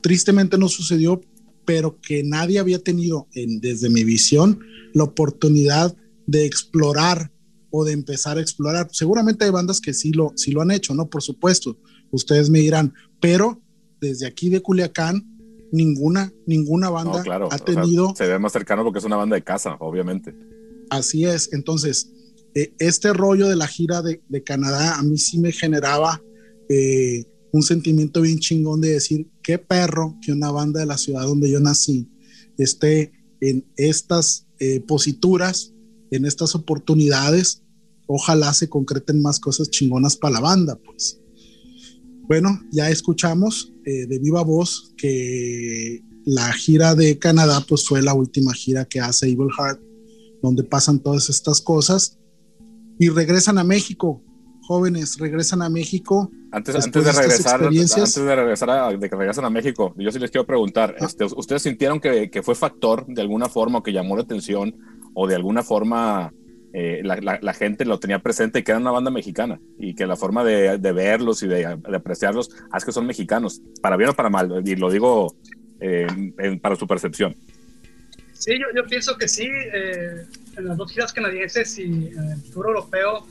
[0.00, 1.20] tristemente no sucedió,
[1.64, 4.58] pero que nadie había tenido en, desde mi visión
[4.94, 5.96] la oportunidad
[6.26, 7.30] de explorar
[7.70, 8.88] o de empezar a explorar.
[8.90, 11.08] Seguramente hay bandas que sí lo, sí lo han hecho, ¿no?
[11.08, 11.78] Por supuesto,
[12.10, 13.62] ustedes me dirán, pero
[14.00, 15.24] desde aquí de Culiacán,
[15.70, 18.12] ninguna, ninguna banda ha tenido...
[18.16, 20.34] se ve más cercano porque es una banda de casa, obviamente.
[20.90, 22.10] Así es, entonces,
[22.54, 26.20] eh, este rollo de la gira de, de, Canadá a mí sí me generaba
[26.68, 31.22] eh, un sentimiento bien chingón de decir, qué perro que una banda de la ciudad
[31.22, 32.08] donde yo nací
[32.58, 34.84] esté en estas eh,
[36.10, 37.62] en estas oportunidades.
[38.06, 41.20] Ojalá se concreten más cosas chingonas para la banda, pues.
[42.22, 48.14] Bueno, ya escuchamos eh, de viva voz que la gira de Canadá pues fue la
[48.14, 49.80] última gira que hace Evil Heart,
[50.42, 52.19] donde pasan todas estas cosas
[53.00, 54.22] y regresan a México.
[54.60, 56.30] Jóvenes, regresan a México.
[56.52, 60.18] Antes, antes de, regresar, antes de regresar a, de que regresan a México, yo sí
[60.18, 61.06] les quiero preguntar, ah.
[61.06, 64.76] este, ¿ustedes sintieron que, que, fue factor de alguna forma o que llamó la atención
[65.14, 66.34] o de alguna forma
[66.74, 70.16] eh, la, la, gente lo tenía presente que era una banda mexicana y que la
[70.16, 74.14] forma de, de verlos y de, de, apreciarlos hace que son mexicanos, para bien o
[74.14, 75.34] para mal, y lo digo
[75.80, 76.06] eh,
[76.38, 77.34] en, para su percepción.
[78.40, 80.24] Sí, yo, yo pienso que sí, eh,
[80.56, 83.26] en las dos giras canadienses y en el tour europeo,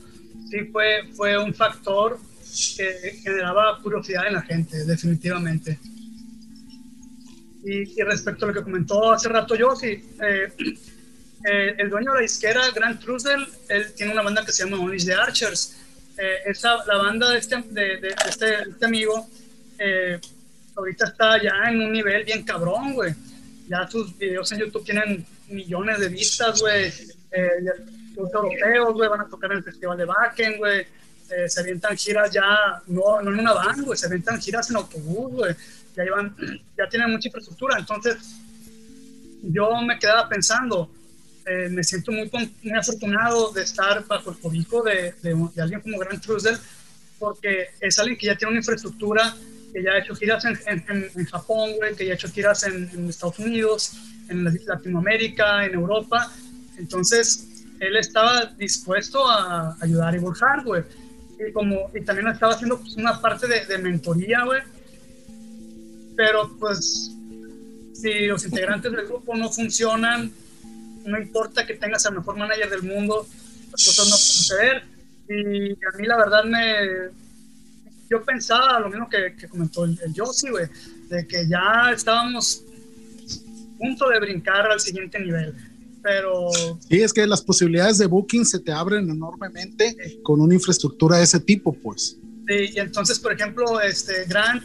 [0.48, 2.16] sí fue, fue un factor
[2.76, 5.80] que generaba curiosidad en la gente, definitivamente.
[7.64, 10.48] Y, respecto a lo que comentó hace rato yo, sí, eh,
[11.50, 14.78] eh, el dueño de la disquera, Grant Trussell, él tiene una banda que se llama
[14.78, 15.76] Unleash the Archers.
[16.16, 16.52] Eh,
[16.86, 19.26] la banda de este, de este, este, amigo
[19.78, 20.20] eh,
[20.76, 23.14] ahorita está ya en un nivel bien cabrón, güey.
[23.70, 26.92] Ya sus videos en YouTube tienen millones de vistas, güey.
[27.30, 27.48] Eh,
[28.16, 30.80] los europeos, güey, van a tocar en el Festival de Bakken, güey.
[31.30, 34.76] Eh, se avientan giras ya, no, no en una van, güey, se avientan giras en
[34.76, 35.54] autobús, güey.
[35.94, 36.34] Ya, llevan,
[36.76, 37.78] ya tienen mucha infraestructura.
[37.78, 38.16] Entonces,
[39.40, 40.90] yo me quedaba pensando,
[41.46, 42.28] eh, me siento muy,
[42.64, 46.58] muy afortunado de estar bajo el cobijo de, de, alguien como Grant Trussell,
[47.20, 49.32] porque es alguien que ya tiene una infraestructura,
[49.72, 52.64] que ya ha hecho giras en, en, en Japón, güey, que ya ha hecho giras
[52.64, 53.92] en, Estados Unidos,
[54.28, 56.32] en Latinoamérica, en Europa.
[56.78, 60.86] Entonces, él estaba dispuesto a ayudar a Evil Hardware.
[61.38, 64.62] Y, como, y también estaba haciendo pues, una parte de, de mentoría, güey.
[66.16, 67.12] Pero pues,
[67.94, 70.30] si los integrantes del grupo no funcionan,
[71.04, 73.26] no importa que tengas al mejor manager del mundo,
[73.70, 74.82] las cosas no pueden suceder.
[75.28, 77.29] Y a mí la verdad me...
[78.10, 80.66] Yo pensaba lo mismo que, que comentó el, el Josie, güey,
[81.08, 85.54] de que ya estábamos a punto de brincar al siguiente nivel.
[86.02, 86.50] Pero...
[86.88, 91.24] Sí, es que las posibilidades de booking se te abren enormemente con una infraestructura de
[91.24, 92.16] ese tipo, pues.
[92.48, 94.64] Sí, y entonces, por ejemplo, este Grant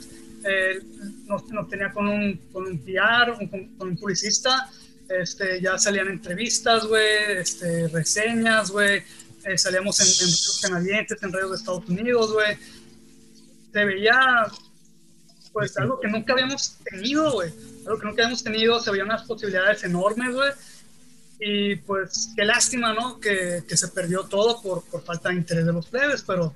[1.28, 3.34] nos, nos, tenía con un, con un PR,
[3.78, 4.70] con, un publicista,
[5.10, 9.02] este, ya salían entrevistas, güey, este, reseñas, güey,
[9.44, 12.58] eh, salíamos en, en radios canadienses, en radios de Estados Unidos, güey.
[13.76, 14.48] Se veía,
[15.52, 17.52] pues, algo que nunca habíamos tenido, güey.
[17.86, 20.52] Algo que nunca habíamos tenido, se veían unas posibilidades enormes, güey.
[21.42, 23.20] Y pues, qué lástima, ¿no?
[23.20, 26.56] Que, que se perdió todo por, por, falta de interés de los plebes, pero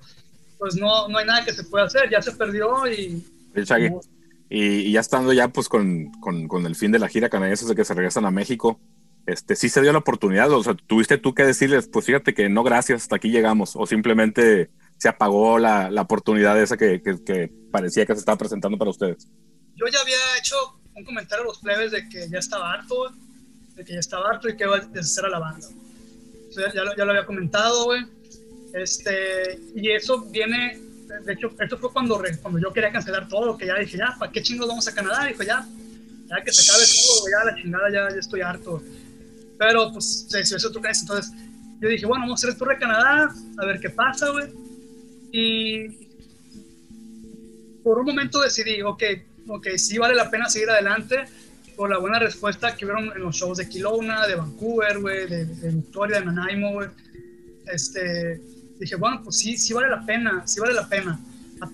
[0.57, 3.21] pues no, no hay nada que se pueda hacer, ya se perdió y...
[4.49, 7.75] y, ya estando ya pues con, con, con, el fin de la gira canadiense de
[7.75, 8.79] que se regresan a México,
[9.25, 12.47] este, sí se dio la oportunidad, o sea, tuviste tú que decirles, pues fíjate que
[12.47, 17.51] no, gracias, hasta aquí llegamos, o simplemente se apagó la, la oportunidad esa que, que,
[17.71, 19.27] parecía que se estaba presentando para ustedes.
[19.75, 20.55] Yo ya había hecho
[20.93, 23.09] un comentario a los plebes de que ya estaba harto,
[23.75, 25.65] de que ya estaba harto y que iba a deshacer a la banda.
[26.51, 28.05] ya, ya, lo había comentado, güey.
[28.73, 30.77] Este, y eso viene,
[31.25, 34.33] de hecho, esto fue cuando, cuando yo quería cancelar todo, que ya dije, ya, ¿para
[34.33, 35.27] qué chingos vamos a Canadá?
[35.27, 35.65] Dijo, ya,
[36.27, 38.83] ya que se acabe todo, ya la chingada, ya, ya estoy harto.
[39.57, 41.03] Pero pues se hizo otro caso.
[41.03, 41.33] Entonces
[41.79, 44.68] yo dije, bueno, vamos a hacer el tour de Canadá, a ver qué pasa, güey.
[45.31, 45.87] Y
[47.83, 49.03] por un momento decidí, ok,
[49.47, 51.25] ok, sí vale la pena seguir adelante
[51.75, 55.71] por la buena respuesta que vieron en los shows de Kelowna, de Vancouver, de, de,
[55.71, 56.81] Victoria, de Nanaimo.
[57.65, 58.41] Este,
[58.79, 61.19] dije, bueno, pues sí, sí vale la pena, sí vale la pena.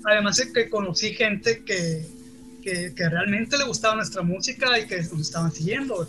[0.04, 2.06] Además de que conocí gente que,
[2.62, 6.08] que, que realmente le gustaba nuestra música y que nos estaban siguiendo.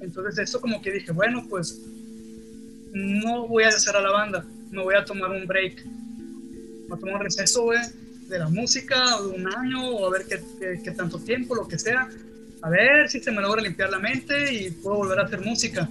[0.00, 1.80] Entonces eso como que dije, bueno, pues
[2.92, 5.84] no voy a hacer a la banda, me voy a tomar un break,
[6.90, 7.80] a tomar un receso, güey,
[8.28, 11.78] de la música, de un año, o a ver qué, qué, tanto tiempo, lo que
[11.78, 12.08] sea,
[12.62, 15.88] a ver si se me logra limpiar la mente y puedo volver a hacer música.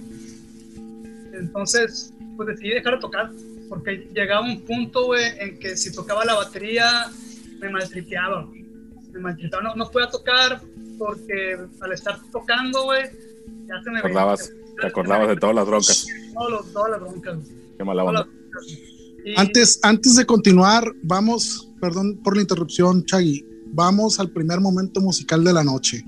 [1.32, 3.30] Entonces, pues decidí dejar de tocar,
[3.68, 7.10] porque llegaba un punto, güey, en que si tocaba la batería,
[7.60, 8.48] me maltripeaba,
[9.12, 10.60] me maltripeaba, no, no podía tocar
[10.98, 13.02] porque al estar tocando, güey,
[13.66, 16.06] te acordabas, te acordabas de todas las broncas.
[16.72, 17.38] todas las broncas.
[17.76, 18.28] Qué mala onda.
[19.36, 25.44] Antes, antes de continuar, vamos, perdón por la interrupción, Chagui, vamos al primer momento musical
[25.44, 26.04] de la noche.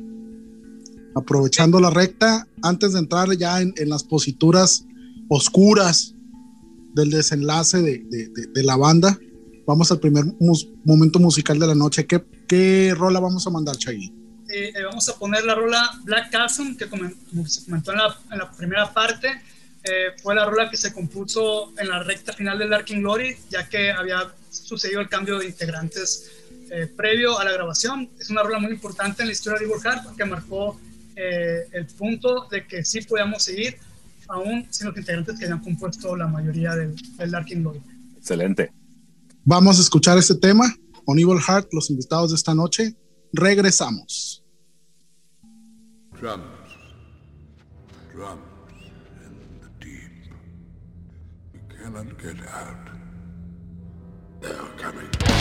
[1.15, 4.85] Aprovechando la recta, antes de entrar ya en, las posituras
[5.29, 6.15] oscuras
[6.95, 9.17] del desenlace de, de, de, la banda,
[9.67, 10.25] vamos al primer
[10.85, 12.07] momento musical de la noche.
[12.07, 14.13] ¿Qué, qué rola vamos a mandar, Chagui?
[14.49, 17.09] Eh, vamos a poner la rola Black Chasm, que como
[17.47, 19.29] se comentó en la, en la primera parte,
[19.85, 23.69] eh, fue la rola que se compuso en la recta final del Dark Glory, ya
[23.69, 26.31] que había sucedido el cambio de integrantes
[26.71, 28.11] eh, previo a la grabación.
[28.19, 30.81] Es una rola muy importante en la historia de Evil Heart porque marcó
[31.17, 33.77] el punto de que sí podíamos seguir,
[34.27, 37.81] aún sin los integrantes que habían compuesto la mayoría del, del Dark Glory.
[38.17, 38.73] Excelente.
[39.45, 42.97] Vamos a escuchar este tema, On Evil Heart, los invitados de esta noche.
[43.33, 44.43] Regresamos.
[46.19, 46.45] Drums,
[51.95, 52.89] cannot get out.
[54.41, 55.34] They are coming.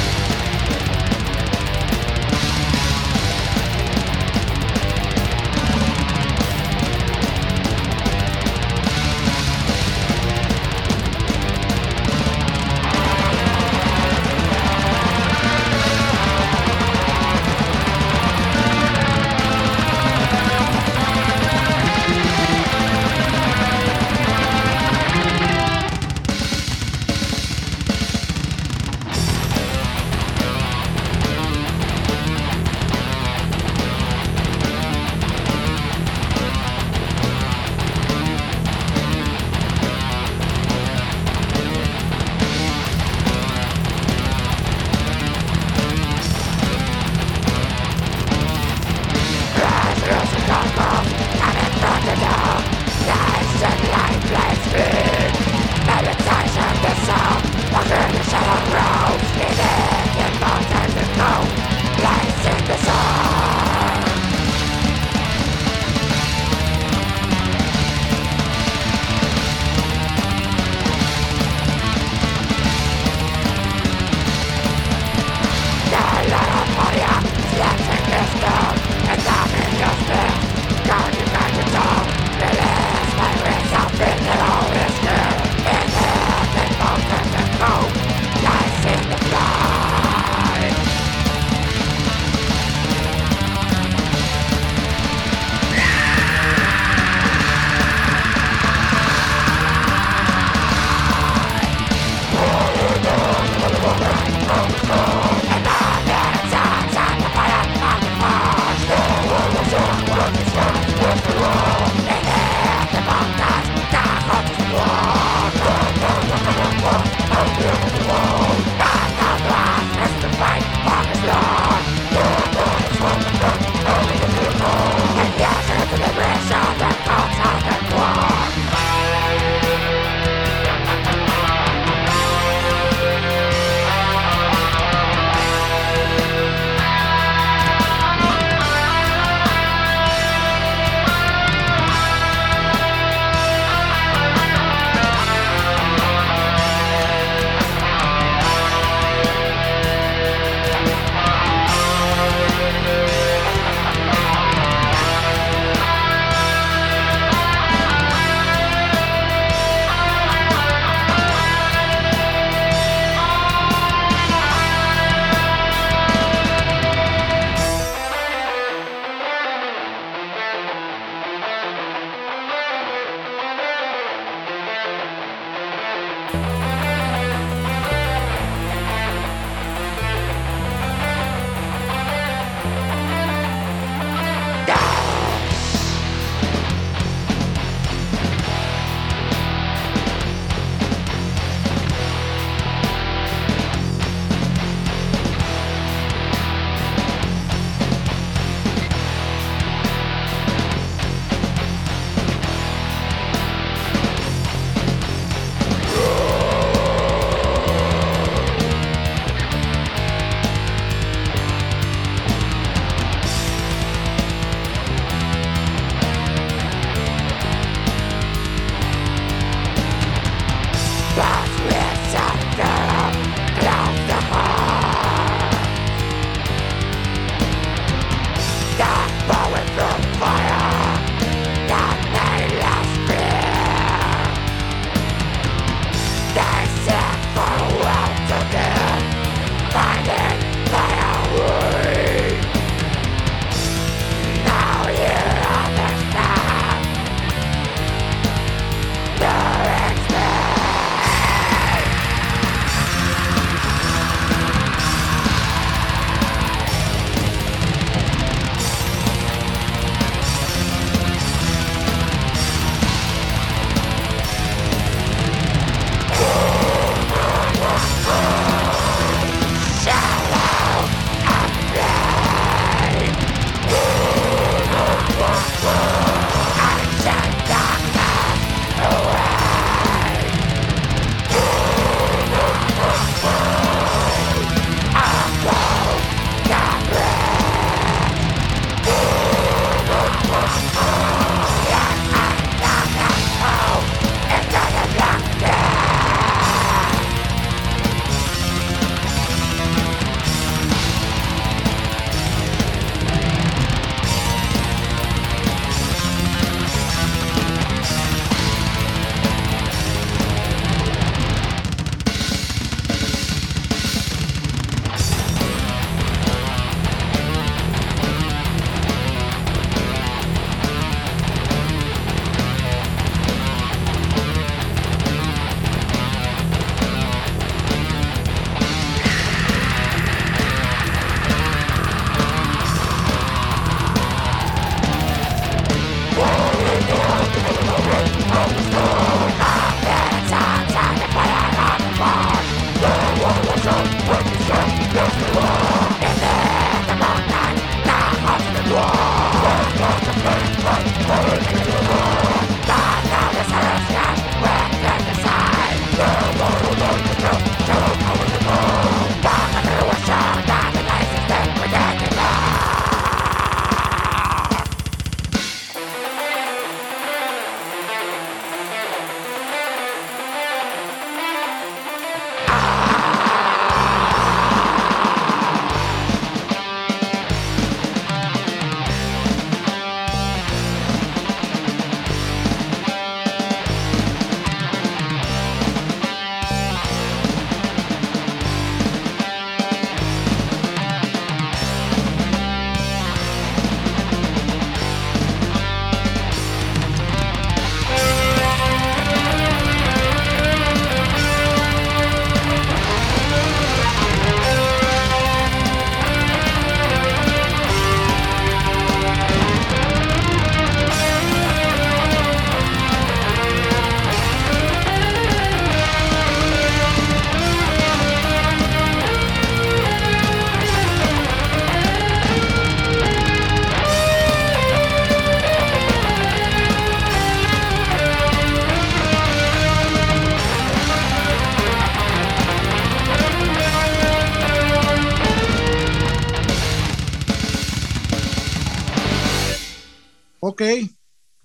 [440.45, 440.61] Ok,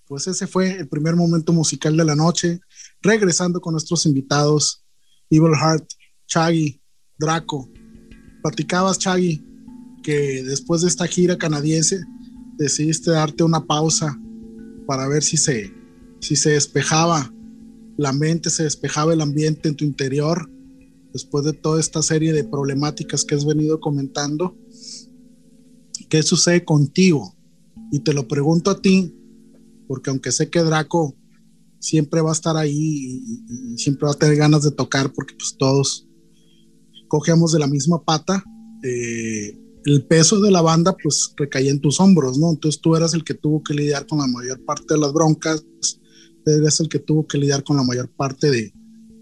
[0.09, 2.59] pues ese fue el primer momento musical de la noche.
[3.01, 4.84] Regresando con nuestros invitados,
[5.30, 5.88] Evil Heart,
[6.26, 6.82] Chaggy,
[7.16, 7.70] Draco.
[8.42, 9.46] Platicabas, Chaggy,
[10.03, 12.01] que después de esta gira canadiense
[12.57, 14.20] decidiste darte una pausa
[14.88, 15.72] para ver si se,
[16.20, 17.32] si se despejaba
[17.96, 20.51] la mente, se despejaba el ambiente en tu interior
[21.12, 24.59] después de toda esta serie de problemáticas que has venido comentando.
[26.09, 27.38] ¿Qué sucede contigo?
[27.91, 29.14] Y te lo pregunto a ti,
[29.86, 31.16] porque aunque sé que Draco
[31.80, 35.57] siempre va a estar ahí y, siempre va a tener ganas de tocar, porque pues
[35.59, 36.07] todos
[37.09, 38.43] cogemos de la misma pata,
[38.82, 42.51] eh, el peso de la banda pues recaía en tus hombros, ¿no?
[42.51, 45.64] Entonces tú eras el que tuvo que lidiar con la mayor parte de las broncas,
[46.45, 48.72] eres el que tuvo que lidiar con la mayor parte de,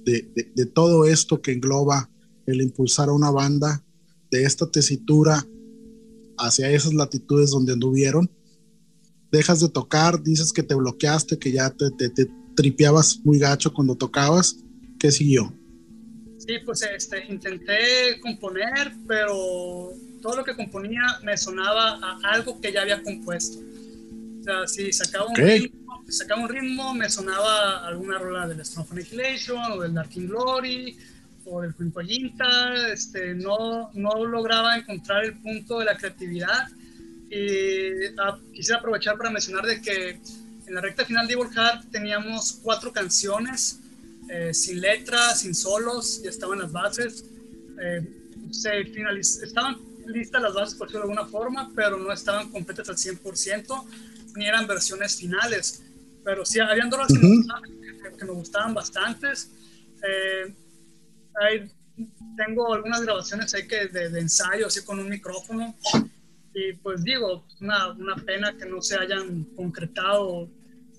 [0.04, 2.10] de, de todo esto que engloba
[2.46, 3.84] el impulsar a una banda
[4.30, 5.46] de esta tesitura
[6.38, 8.30] hacia esas latitudes donde anduvieron
[9.30, 13.94] dejas de tocar, dices que te bloqueaste, que ya te, te, tripeabas muy gacho cuando
[13.94, 14.56] tocabas.
[14.98, 15.52] ¿Qué siguió?
[16.38, 22.72] Sí, pues este, intenté componer, pero todo lo que componía me sonaba a algo que
[22.72, 23.58] ya había compuesto.
[24.40, 28.86] O sea, si sacaba un, ritmo, sacaba un ritmo, me sonaba alguna rola del Strong
[28.92, 30.96] Annihilation o del Dark Glory
[31.46, 32.44] o del Quinto
[32.92, 36.68] este, no, no lograba encontrar el punto de la creatividad
[37.30, 40.20] y ah, quisiera aprovechar para mencionar de que
[40.66, 43.80] en la recta final de Evil Heart teníamos cuatro canciones
[44.28, 47.24] eh, sin letras, sin solos, ya estaban las bases.
[47.80, 48.04] Eh,
[48.50, 48.80] se
[49.44, 53.84] estaban listas las bases por decirlo de alguna forma, pero no estaban completas al 100%,
[54.36, 55.82] ni eran versiones finales.
[56.24, 59.50] Pero sí, habían dos que, me gustaban, bastantes.
[60.02, 60.54] Eh,
[62.36, 65.74] tengo algunas grabaciones ahí que de, de ensayo, así con un micrófono,
[66.56, 70.48] y pues digo, una, una pena que no se hayan concretado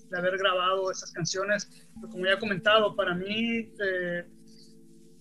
[0.08, 1.68] de haber grabado esas canciones.
[1.96, 4.24] Pero como ya he comentado, para mí eh,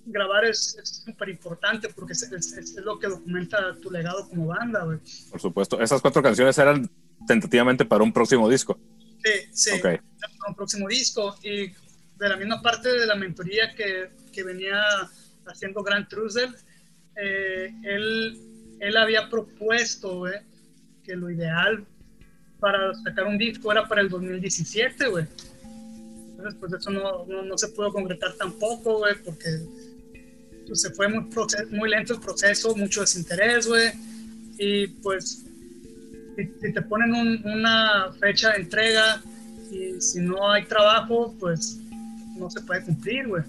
[0.06, 4.86] grabar es súper importante porque es, es, lo que documenta tu legado como banda.
[5.32, 6.88] Por supuesto, esas cuatro canciones eran
[7.28, 8.80] tentativamente para un próximo disco.
[9.24, 10.00] Sí, sí, para
[10.50, 11.36] un próximo disco.
[11.42, 14.80] Y de la misma parte de la mentoría que, que venía
[15.48, 16.56] haciendo Grant Trussell,
[17.16, 20.26] eh, él él había propuesto,
[21.04, 21.86] que lo ideal
[22.60, 25.26] para sacar un disco era para el 2017, güey.
[26.30, 29.50] Entonces, pues eso no, no, se pudo concretar tampoco, güey, porque
[30.68, 31.28] pues, se fue muy,
[31.72, 33.92] muy lento el proceso, mucho desinterés, güey.
[34.60, 35.46] Y pues,
[36.36, 37.14] si, te ponen
[37.46, 39.22] una fecha de entrega
[39.72, 41.80] y si no hay trabajo, pues
[42.38, 43.44] no se puede cumplir, güey.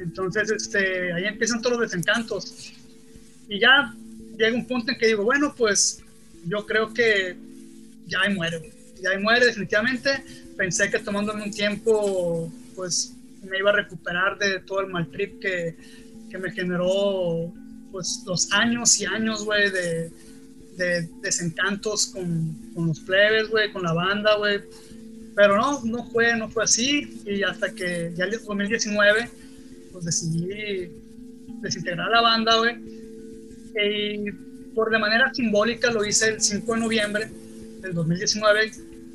[0.00, 2.72] Entonces, este, ahí empiezan todos los desencantos.
[3.48, 3.94] Y ya
[4.38, 6.02] llega un punto en que digo, bueno, pues
[6.46, 7.36] yo creo que
[8.06, 8.72] ya ahí muere,
[9.02, 10.10] ya ahí muere definitivamente.
[10.56, 15.40] Pensé que tomándome un tiempo, pues me iba a recuperar de todo el mal trip
[15.40, 15.76] que,
[16.30, 17.52] que me generó,
[17.90, 20.10] pues los años y años, güey, de,
[20.76, 24.60] de, desencantos con, con los plebes, güey, con la banda, güey.
[25.34, 27.22] Pero no, no fue, no fue así.
[27.24, 29.30] Y hasta que ya el 2019,
[29.92, 30.90] pues decidí
[31.60, 32.97] desintegrar la banda, güey
[33.84, 34.32] y
[34.74, 37.30] por de manera simbólica lo hice el 5 de noviembre
[37.80, 38.70] del 2019,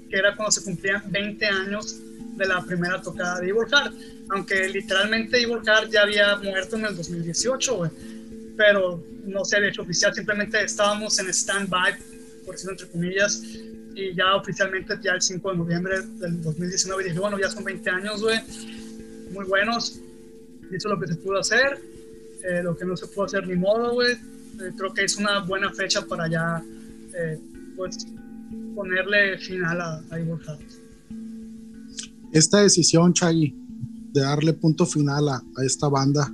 [0.09, 1.99] que era cuando se cumplían 20 años
[2.37, 3.93] de la primera tocada de Evil Heart.
[4.29, 7.91] Aunque literalmente Evil Heart ya había muerto en el 2018,
[8.57, 11.95] Pero no se había hecho oficial, simplemente estábamos en stand-by,
[12.45, 13.41] por decirlo entre comillas,
[13.95, 17.89] y ya oficialmente ya el 5 de noviembre del 2019 dije, bueno, ya son 20
[17.89, 18.39] años, güey,
[19.31, 19.99] muy buenos,
[20.71, 21.79] hizo lo que se pudo hacer,
[22.43, 24.17] eh, lo que no se pudo hacer ni modo, güey,
[24.61, 26.63] eh, creo que es una buena fecha para ya
[27.15, 27.39] eh,
[27.75, 28.07] pues,
[28.75, 30.19] ponerle final a, a
[32.31, 33.55] Esta decisión, Chagui,
[34.11, 36.31] de darle punto final a, esta banda,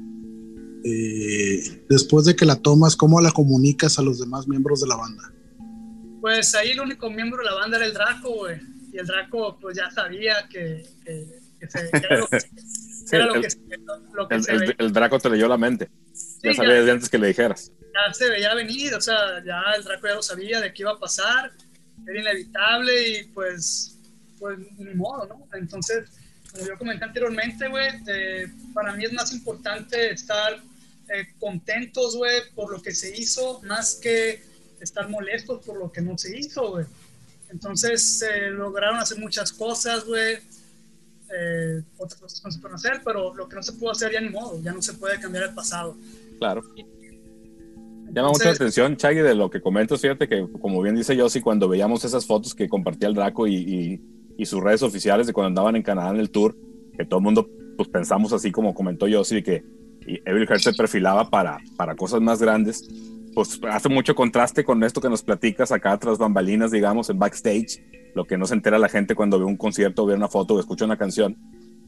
[0.83, 4.95] eh, después de que la tomas, ¿cómo la comunicas a los demás miembros de la
[4.95, 5.31] banda?
[6.21, 8.57] Pues ahí el único miembro de la banda era el Draco, güey.
[8.91, 10.85] Y el Draco, pues ya sabía que,
[13.11, 14.35] era lo que,
[14.77, 15.89] el, Draco te leyó la mente.
[16.43, 17.71] ya sabía desde antes que le dijeras
[18.07, 20.91] ya se veía venir, o sea, ya el Draco ya lo sabía de qué iba
[20.91, 21.51] a pasar,
[22.07, 23.97] era inevitable y pues,
[24.39, 25.47] pues ni modo, ¿no?
[25.53, 26.09] Entonces,
[26.51, 30.61] como yo comenté anteriormente, güey, eh, para mí es más importante estar
[31.09, 34.41] eh, contentos, güey, por lo que se hizo, más que
[34.79, 36.85] estar molestos por lo que no se hizo, güey.
[37.49, 40.37] Entonces, se lograron hacer muchas cosas, güey.
[41.31, 44.21] Eh, otras cosas no se pueden hacer, pero lo que no se pudo hacer ya
[44.21, 45.95] ni modo, ya no se puede cambiar el pasado.
[46.39, 46.63] Claro.
[48.11, 50.01] Llama mucha atención, Chagui, de lo que comentas.
[50.01, 54.01] Fíjate que, como bien dice Yossi, cuando veíamos esas fotos que compartía el Draco y,
[54.37, 56.55] y, sus redes oficiales de cuando andaban en Canadá en el tour,
[56.97, 59.63] que todo el mundo pues pensamos así como comentó Yossi, que
[60.25, 62.89] Evil Heart se perfilaba para, para cosas más grandes.
[63.35, 67.83] Pues hace mucho contraste con esto que nos platicas acá tras bambalinas, digamos, en backstage,
[68.15, 70.59] lo que no se entera la gente cuando ve un concierto, ve una foto o
[70.59, 71.37] escucha una canción.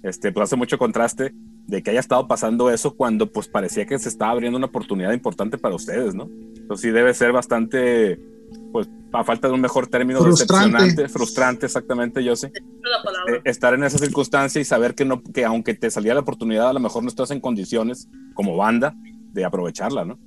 [0.04, 1.34] Este, pues hace mucho contraste
[1.68, 5.14] de que haya estado pasando eso cuando pues parecía que se estaba abriendo una oportunidad
[5.14, 6.24] importante para ustedes, ¿no?
[6.24, 8.20] Entonces sí debe ser bastante,
[8.72, 12.48] pues a falta de un mejor término, frustrante, decepcionante, frustrante exactamente, yo sé.
[12.48, 16.70] Eh, estar en esa circunstancia y saber que, no, que aunque te salía la oportunidad,
[16.70, 18.96] a lo mejor no estás en condiciones como banda
[19.32, 20.18] de aprovecharla, ¿no?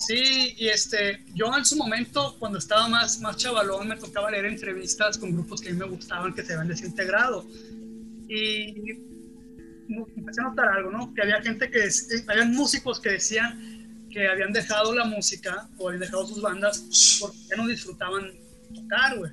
[0.00, 4.46] Sí, y este, yo en su momento, cuando estaba más, más chavalón, me tocaba leer
[4.46, 7.44] entrevistas con grupos que a mí me gustaban, que se habían desintegrado.
[8.30, 8.96] Y
[10.16, 11.12] empecé a notar algo, ¿no?
[11.12, 11.88] Que había gente que,
[12.28, 17.38] había músicos que decían que habían dejado la música o habían dejado sus bandas porque
[17.50, 18.30] ya no disfrutaban
[18.72, 19.32] tocar, güey.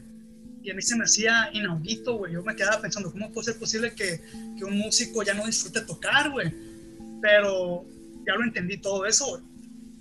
[0.64, 2.34] Y a mí se me hacía inaudito, güey.
[2.34, 4.20] Yo me quedaba pensando, ¿cómo puede ser posible que,
[4.58, 6.52] que un músico ya no disfrute tocar, güey?
[7.22, 7.86] Pero
[8.26, 9.44] ya lo entendí todo eso, güey.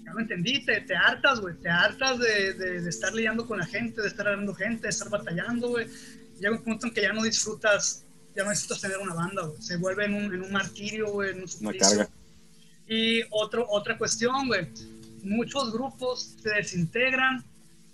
[0.06, 1.54] Ya lo entendí, te, te hartas, güey.
[1.56, 4.88] Te hartas de, de, de, estar lidiando con la gente, de estar hablando gente, de
[4.88, 5.86] estar batallando, güey.
[6.40, 8.05] Llega un punto en que ya no disfrutas
[8.36, 9.62] ya no necesitas tener una banda, güey.
[9.62, 12.08] Se vuelve en un, en un martirio, güey, en un Una carga.
[12.86, 14.68] Y otro, otra cuestión, güey.
[15.22, 17.42] Muchos grupos se desintegran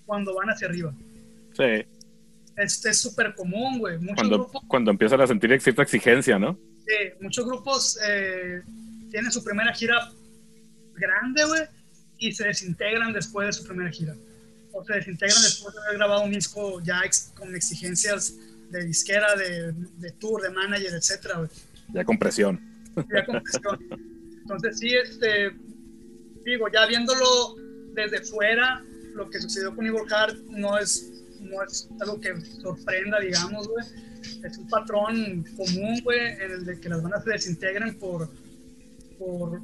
[0.04, 0.92] cuando van hacia arriba.
[1.56, 1.86] Sí.
[2.56, 3.98] Este es súper común, güey.
[4.14, 6.58] Cuando, cuando empiezan a sentir cierta exigencia, ¿no?
[6.86, 8.62] Sí, muchos grupos eh,
[9.10, 10.10] tienen su primera gira
[10.94, 11.62] grande, güey,
[12.18, 14.14] y se desintegran después de su primera gira.
[14.72, 17.00] O se desintegran después de haber grabado un disco ya
[17.34, 18.34] con exigencias
[18.72, 21.48] de disquera, de, de tour, de manager, etcétera,
[21.92, 22.60] Ya con presión.
[22.96, 23.78] Ya con presión.
[24.40, 25.52] Entonces, sí, este,
[26.44, 27.54] digo, ya viéndolo
[27.94, 28.82] desde fuera,
[29.14, 33.86] lo que sucedió con Evil Heart no es, no es algo que sorprenda, digamos, güey.
[34.42, 38.28] Es un patrón común, güey, en el de que las bandas se desintegren por,
[39.18, 39.60] por,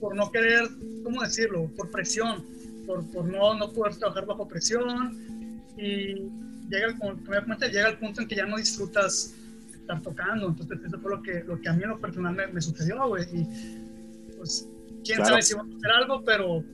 [0.00, 0.68] por no querer,
[1.02, 1.70] ¿cómo decirlo?
[1.76, 2.44] Por presión,
[2.86, 5.62] por, por no, no poder trabajar bajo presión.
[5.76, 6.28] Y
[6.72, 7.14] llega, como
[7.58, 9.34] llega el punto en que ya no disfrutas
[9.72, 10.48] estar tocando.
[10.48, 13.24] Entonces, eso fue lo que, lo que a mí en lo personal me, sucedió, güey.
[13.32, 13.46] Y
[14.36, 14.68] pues,
[15.04, 16.64] quién sabe si va a hacer algo, pero.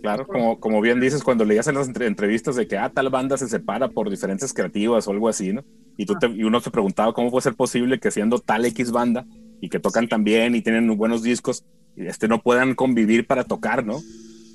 [0.00, 3.36] Claro, como, como bien dices, cuando leías en las entrevistas de que ah, tal banda
[3.36, 5.64] se separa por diferencias creativas o algo así, ¿no?
[5.96, 9.26] Y, tú y uno se preguntaba cómo puede ser posible que siendo tal X banda
[9.60, 11.64] y que tocan tan bien y tienen buenos discos,
[11.94, 14.00] este, no puedan convivir para tocar, ¿no?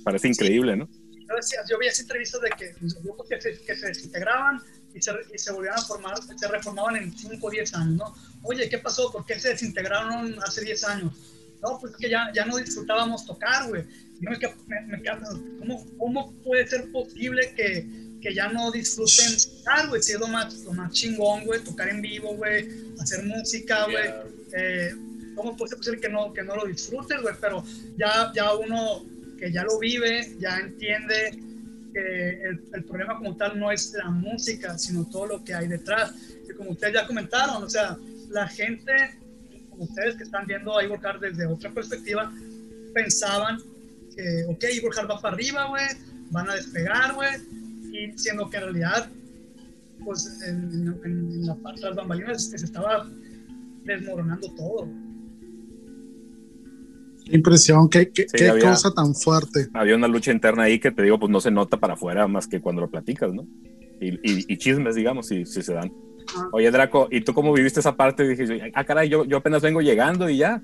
[0.04, 0.90] Parece increíble, ¿no?
[1.70, 4.62] Yo veía entrevistas de que los grupos que se, que se desintegraban
[4.94, 8.16] y se, y se, volvían a formar, se reformaban en 5 o 10 años, ¿no?
[8.44, 9.12] Oye, ¿qué pasó?
[9.12, 11.14] ¿Por qué se desintegraron hace 10 años?
[11.62, 13.84] No, pues que ya, ya no disfrutábamos tocar, güey.
[14.20, 14.32] Yo
[14.68, 15.04] me, me,
[15.60, 17.88] ¿cómo, ¿cómo puede ser posible que,
[18.22, 20.02] que ya no disfruten tocar, güey?
[20.02, 24.10] Si es lo más, lo más chingón, güey, tocar en vivo, güey, hacer música, güey.
[24.54, 24.96] Eh,
[25.36, 27.36] ¿Cómo puede ser posible que no, que no lo disfruten, güey?
[27.40, 27.64] Pero
[27.98, 29.06] ya, ya uno
[29.38, 31.40] que ya lo vive, ya entiende
[31.94, 36.14] que el, problema como tal no es la música, sino todo lo que hay detrás.
[36.50, 37.98] Y como ustedes ya comentaron, o sea,
[38.30, 38.92] la gente,
[39.70, 42.32] como ustedes que están viendo a Igor desde otra perspectiva,
[42.94, 43.60] pensaban
[44.16, 45.86] que, ok, Igor va para arriba, güey,
[46.32, 47.30] van a despegar, güey,
[47.92, 49.10] y siendo que en realidad,
[50.04, 53.10] pues en, la parte de las bambalinas se estaba
[53.84, 54.88] desmoronando todo.
[57.32, 58.26] Impresión, qué, qué,
[58.62, 59.68] cosa tan fuerte.
[59.74, 62.48] Había una lucha interna ahí que te digo, pues no se nota para afuera más
[62.48, 63.46] que cuando lo platicas, ¿no?
[64.00, 65.92] Y, y, chismes, digamos, si, si se dan.
[66.52, 68.28] Oye, Draco, ¿y tú cómo viviste esa parte?
[68.28, 70.62] Dije, ah, caray, yo, yo apenas vengo llegando y ya.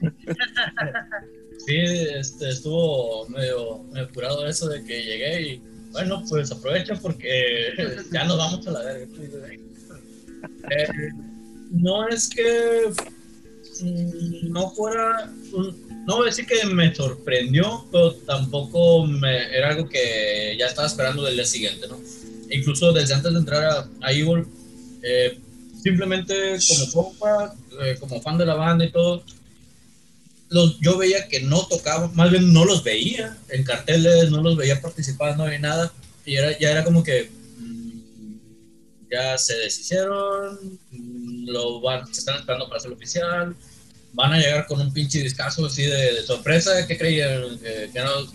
[1.66, 7.72] sí, este, estuvo medio, medio curado eso de que llegué y, bueno, pues aprovechen porque
[8.12, 9.06] ya nos vamos a la verga.
[10.70, 10.88] Eh,
[11.70, 12.92] no es que
[13.82, 19.70] mm, no fuera un, no voy a decir que me sorprendió, pero tampoco me, era
[19.70, 21.98] algo que ya estaba esperando del día siguiente, ¿no?
[22.50, 24.46] Incluso desde antes de entrar a, a Evil,
[25.02, 25.38] eh,
[25.82, 29.24] simplemente como compa, eh, como fan de la banda y todo,
[30.50, 34.56] los, yo veía que no tocaban, más bien no los veía en carteles, no los
[34.56, 35.90] veía participando ni nada,
[36.26, 38.36] y era, ya era como que mm,
[39.10, 43.56] ya se deshicieron, mm, lo van, se están esperando para ser oficial,
[44.14, 47.90] van a llegar con un pinche discazo así de, sorpresa, que creían que,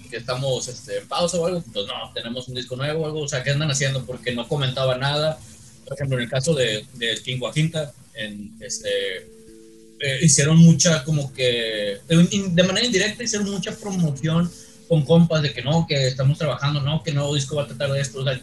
[0.09, 3.21] que, estamos este, en pausa o algo, pues no, tenemos un disco nuevo o algo,
[3.21, 4.05] o sea, ¿qué andan haciendo?
[4.05, 5.39] Porque no comentaba nada,
[5.85, 8.89] por ejemplo, en el caso de, de King Quinta, en este,
[10.01, 14.51] eh, hicieron mucha como que, de manera indirecta hicieron mucha promoción
[14.89, 17.91] con compas de que no, que estamos trabajando, no, que nuevo disco va a tratar
[17.91, 18.19] de esto.
[18.19, 18.39] O sea,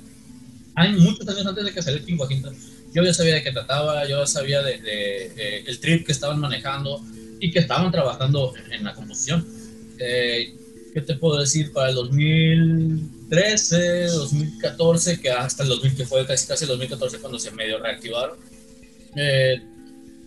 [0.74, 2.50] hay muchos años antes de que saliera King Quinta,
[2.94, 6.38] yo ya sabía de qué trataba, yo ya sabía de, de, el trip que estaban
[6.40, 7.02] manejando
[7.40, 9.46] y que estaban trabajando en, la composición.
[9.98, 10.54] Eh,
[10.92, 11.72] ¿Qué te puedo decir?
[11.72, 17.38] Para el 2013, 2014, que hasta el 2000, que fue casi, casi el 2014 cuando
[17.38, 18.38] se medio reactivaron,
[19.16, 19.62] eh,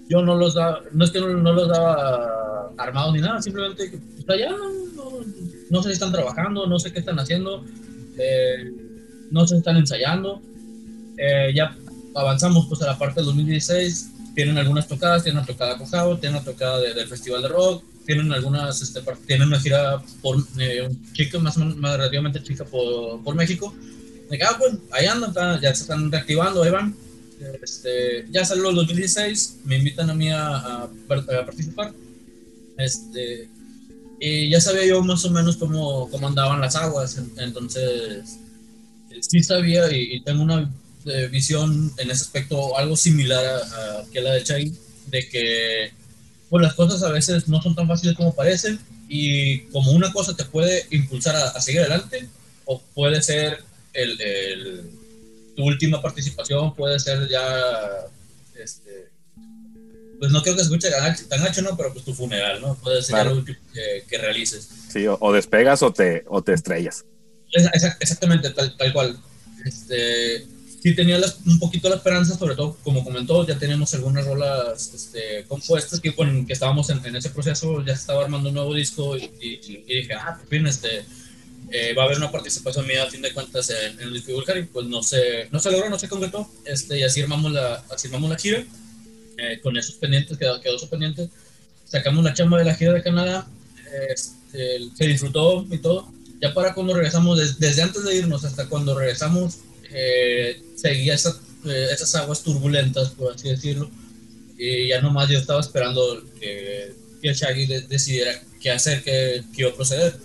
[0.09, 4.29] yo no los daba, no es que no, los daba armados ni nada, simplemente, pues
[4.29, 5.19] allá no,
[5.69, 7.63] no, sé si están trabajando, no sé qué están haciendo,
[8.17, 8.71] eh,
[9.31, 10.41] no sé si están ensayando.
[11.17, 11.75] Eh, ya
[12.15, 16.17] avanzamos pues a la parte del 2016, tienen algunas tocadas, tienen una tocada con Jao,
[16.17, 20.87] tienen una tocada del Festival de Rock, tienen algunas, este, tienen una gira por eh,
[21.11, 23.75] chica, más, más relativamente chica por, por México.
[24.29, 26.95] Me ah, pues, ahí andan, ya se están reactivando, ahí van
[27.61, 31.91] este, ya salió el 2016, me invitan a mí a, participar.
[32.77, 33.49] Este,
[34.21, 38.39] y ya sabía yo más o menos cómo, cómo andaban las aguas, entonces
[39.19, 40.71] sí sabía y, tengo una
[41.05, 44.73] eh, visión en ese aspecto algo similar a, que la de Chay,
[45.07, 45.91] de que
[46.49, 50.35] pues las cosas a veces no son tan fáciles como parecen y como una cosa
[50.35, 52.27] te puede impulsar a, seguir adelante
[52.65, 53.59] o puede ser
[53.93, 54.89] el, el
[55.55, 57.51] tu última participación puede ser ya,
[58.55, 59.09] este,
[60.19, 60.89] pues no creo que se escuche
[61.27, 61.75] tan ancho, ¿no?
[61.75, 62.75] Pero pues tu funeral, ¿no?
[62.75, 64.69] Puede ser lo último que, realices.
[64.89, 67.05] Sí, o, despegas o te, o te estrellas.
[67.99, 69.19] exactamente, tal, tal cual.
[69.65, 70.45] Este,
[70.81, 75.45] sí tenía un poquito la esperanza, sobre todo, como comentó, ya tenemos algunas rolas este,
[75.47, 79.27] compuestas que, bueno, que estábamos en, ese proceso, ya estaba armando un nuevo disco y,
[79.87, 81.03] dije, ah, por fin, este,
[81.71, 84.63] eh, va a haber una participación mía a fin de cuentas en, el disco y
[84.63, 88.07] pues no se, no se logró, no se concretó, este, y así armamos la, así
[88.07, 88.63] armamos la gira,
[89.37, 91.29] eh, con esos pendientes, quedó, quedó esos pendientes,
[91.85, 93.47] sacamos la chamba de la gira de Canadá,
[94.09, 96.09] este, se disfrutó y todo,
[96.41, 99.57] ya para cuando regresamos, desde antes de irnos hasta cuando regresamos,
[99.91, 103.89] eh, seguía esas aguas turbulentas, por así decirlo,
[104.57, 109.71] y ya nomás yo estaba esperando que, que Shaggy decidiera qué hacer, qué, qué iba
[109.71, 110.17] a proceder.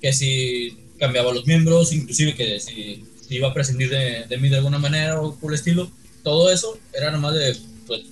[0.00, 4.56] Que si cambiaba los miembros, inclusive que si, iba a prescindir de, de, mí de
[4.56, 5.90] alguna manera o por el estilo,
[6.22, 8.02] todo eso era nomás de, pues,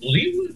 [0.00, 0.06] tú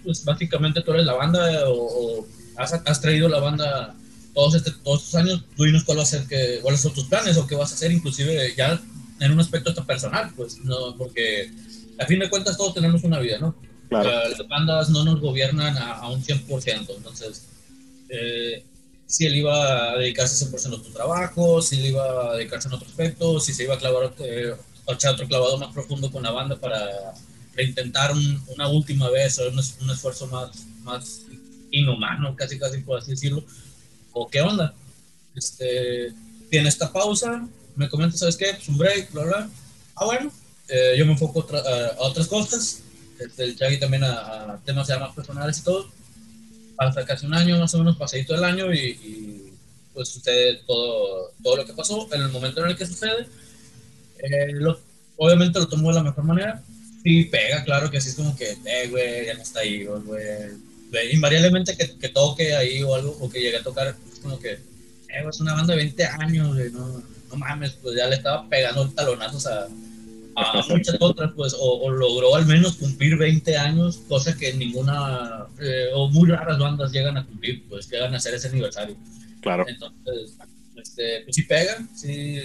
[0.04, 2.24] pues básicamente tú eres la banda o,
[2.56, 3.96] has, has, traído la banda
[4.32, 7.04] todos, este, todos estos años, tú dinos cuál va a ser que, cuáles son tus
[7.06, 8.80] planes o qué vas a hacer, inclusive ya
[9.22, 11.50] en un aspecto hasta personal, pues, no, porque
[11.98, 13.54] a fin de cuentas todos tenemos una vida, ¿no?
[13.90, 17.46] Las bandas no nos gobiernan a, a un 100%, entonces...
[18.08, 18.64] Eh,
[19.12, 22.74] si él iba a dedicarse 100% a tu trabajo, si él iba a dedicarse en
[22.74, 24.54] otro aspecto, si se iba a clavar eh,
[24.86, 26.88] otro clavado más profundo con la banda para
[27.58, 28.12] intentar
[28.48, 31.26] una última vez o un, esfuerzo más, más
[31.70, 33.44] inhumano, casi casi por así decirlo,
[34.12, 34.72] o qué onda.
[35.34, 36.14] Este,
[36.48, 37.46] tiene esta pausa,
[37.76, 38.52] me comenta, ¿sabes qué?
[38.54, 39.50] Pues un break, bla, bla.
[39.94, 40.32] Ah, bueno,
[40.68, 42.82] eh, yo me enfoco a, otras cosas,
[43.18, 45.90] este, el Chagui también a, a temas ya más personales y todo
[46.86, 49.52] hasta casi un año, más o menos pasadito el año y,
[49.92, 52.08] pues sucede todo, todo lo que pasó.
[52.12, 53.26] En el momento en el que sucede,
[54.18, 54.54] eh,
[55.16, 56.62] obviamente lo tomo de la mejor manera.
[57.02, 60.22] Sí, pega, claro que así es como que, eh, güey, ya no está ahí, güey.
[61.12, 64.52] Invariablemente que, que, toque ahí o algo, o que llegue a tocar, es como que,
[64.52, 67.02] eh, es una banda de 20 años, güey, no,
[67.32, 69.68] no mames, pues ya le estaba pegando talonazos a,
[70.36, 75.88] a muchas otras, pues, o, logró al menos cumplir 20 años, cosa que ninguna, eh,
[75.94, 78.96] o muy raras bandas llegan a cumplir, pues, llegan a hacer ese aniversario.
[79.40, 79.64] Claro.
[79.66, 80.36] Entonces,
[80.76, 82.38] este, pues sí pega, sí,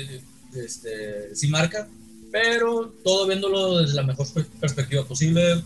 [0.55, 1.87] este, sí marca,
[2.31, 4.27] pero todo viéndolo desde la mejor
[4.59, 5.61] perspectiva posible,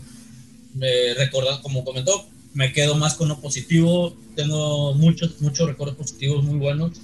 [0.74, 6.44] me recuerda, como comentó, me quedo más con lo positivo, tengo muchos, muchos recuerdos positivos
[6.44, 7.00] muy buenos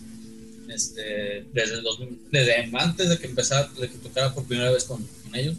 [0.70, 1.82] este, desde,
[2.30, 5.56] desde antes de que empezara, de que tocara por primera vez con, con ellos,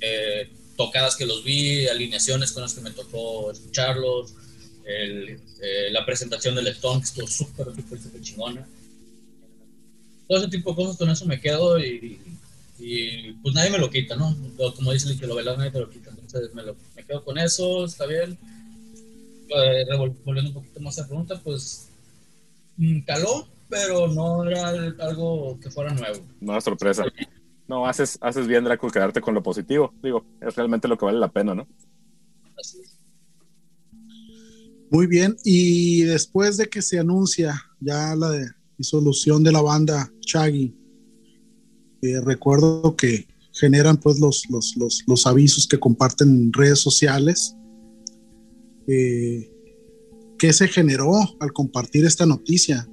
[0.00, 4.34] eh, tocadas que los vi, alineaciones con las que me tocó escucharlos,
[4.84, 8.66] el, eh, la presentación del Stone que estuvo súper, súper, súper chingona.
[10.26, 12.18] Todo ese tipo de cosas, con eso me quedo y,
[12.78, 14.36] y pues nadie me lo quita, ¿no?
[14.74, 17.24] Como dice el que lo ve nadie te lo quita, entonces me, lo, me quedo
[17.24, 18.38] con eso, está bien.
[19.48, 19.84] Eh,
[20.24, 21.88] volviendo un poquito más a la pregunta, pues
[22.76, 24.68] mm, caló, pero no era
[24.98, 26.26] algo que fuera nuevo.
[26.40, 27.04] No era sorpresa.
[27.68, 29.94] No, haces, haces bien, Draco, quedarte con lo positivo.
[30.02, 31.68] Digo, es realmente lo que vale la pena, ¿no?
[32.58, 32.98] Así es.
[34.90, 38.32] Muy bien, y después de que se anuncia ya la
[38.76, 40.74] disolución de la banda Chaggy,
[42.02, 44.48] eh, recuerdo que generan pues los,
[45.06, 47.54] los, avisos que comparten en redes sociales.
[48.88, 49.48] Eh,
[50.38, 52.88] ¿Qué se generó al compartir esta noticia?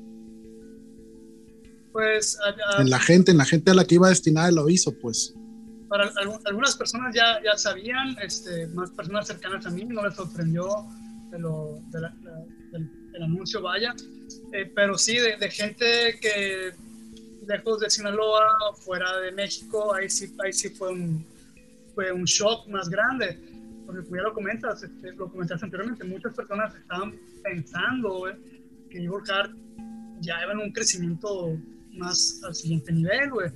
[1.98, 2.38] Pues
[2.78, 5.34] en la gente, en la gente a la que iba destinada el aviso, pues.
[5.90, 6.12] Para
[6.46, 10.86] algunas personas ya, ya sabían, este, más personas cercanas a mí, no les sorprendió
[11.32, 13.96] de lo, del, anuncio, vaya,
[14.54, 16.72] eh, pero sí de, gente que
[17.48, 18.46] lejos de Sinaloa,
[18.76, 21.26] fuera de México, ahí sí, ahí sí fue un,
[21.96, 23.40] fue un shock más grande,
[23.88, 28.26] porque como ya lo comentas, este, lo comentaste anteriormente, muchas personas estaban pensando
[28.88, 29.52] que Evil Heart
[30.20, 31.58] ya iba en un crecimiento
[31.98, 33.52] más al siguiente nivel, güey.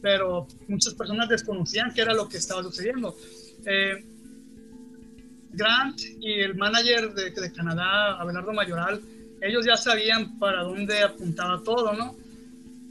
[0.00, 3.16] Pero muchas personas desconocían qué era lo que estaba sucediendo.
[3.64, 4.04] Eh,
[5.52, 9.00] Grant y el manager de, de, Canadá, Abelardo Mayoral,
[9.40, 12.16] ellos ya sabían para dónde apuntaba todo, ¿no?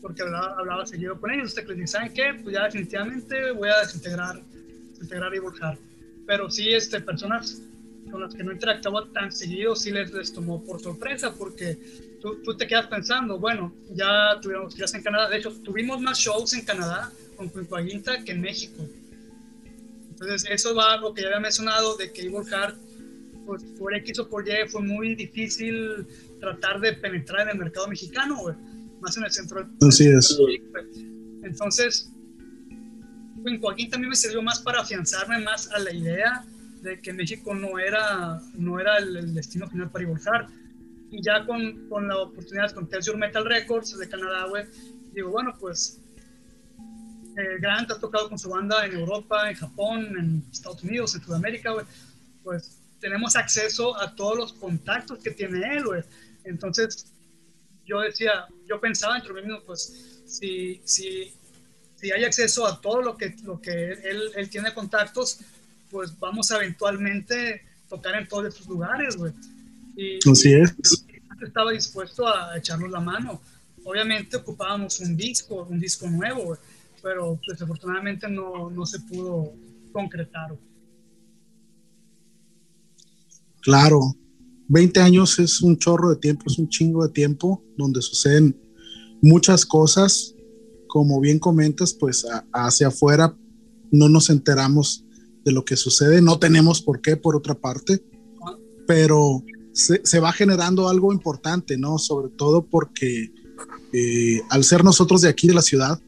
[0.02, 1.50] Porque hablaba, seguido con ellos.
[1.50, 2.34] Usted les dice, ¿saben qué?
[2.42, 4.42] Pues ya definitivamente voy a desintegrar,
[4.90, 5.80] desintegrar Evil Heart.
[6.28, 7.62] Pero sí, este, personas
[8.10, 11.78] con las que no interactuaba tan seguido, sí les, les tomó por sorpresa, porque
[12.22, 16.18] tú, tú, te quedas pensando, bueno, ya tuvimos giras en Canadá, de hecho, tuvimos más
[16.18, 18.86] shows en Canadá con Quinquaguinta que en México.
[20.12, 22.78] Entonces, eso va a lo que ya había mencionado de que Evil Heart,
[23.46, 26.06] pues por X o por Y, fue muy difícil
[26.40, 28.56] tratar de penetrar en el mercado mexicano,
[29.02, 30.38] más en el centro del Así es.
[31.44, 32.12] Entonces,
[33.44, 36.46] Quinquaguinta también me sirvió más para afianzarme más a la idea
[36.82, 40.61] de que México no era, no era el, destino final para Evil Heart
[41.12, 44.66] y ya con, con la oportunidad con Tell Metal Records de Canadá, güey,
[45.14, 46.00] digo, bueno, pues
[47.38, 51.22] eh, Grant ha tocado con su banda en Europa, en Japón, en Estados Unidos, en
[51.22, 51.86] Sudamérica, güey,
[52.44, 56.04] pues tenemos acceso a todos los contactos que tiene él, güey.
[56.46, 57.08] Entonces,
[57.86, 61.34] yo decía, yo pensaba entre mí mismo, pues, si, si,
[61.96, 65.40] si hay acceso a todo lo que, lo que él, él tiene contactos,
[65.90, 69.34] pues vamos a eventualmente tocar en todos estos lugares, güey.
[70.02, 70.74] Y, Así es.
[71.42, 73.42] estaba dispuesto a echarnos la mano.
[73.84, 76.58] Obviamente ocupábamos un disco, un disco nuevo,
[77.02, 79.54] pero desafortunadamente no, no se pudo
[79.92, 80.56] concretar.
[83.62, 84.16] Claro,
[84.70, 88.60] 20 años es un chorro de tiempo, es un chingo de tiempo donde suceden
[89.22, 90.36] muchas cosas.
[90.88, 93.36] Como bien comentas, pues hacia afuera
[93.92, 95.06] no nos enteramos
[95.44, 98.04] de lo que sucede, no tenemos por qué por otra parte,
[98.88, 99.44] pero
[99.74, 101.98] se, va generando algo importante, ¿no?
[101.98, 103.32] Sobre todo porque
[103.94, 106.00] eh, al ser nosotros de aquí de la ciudad,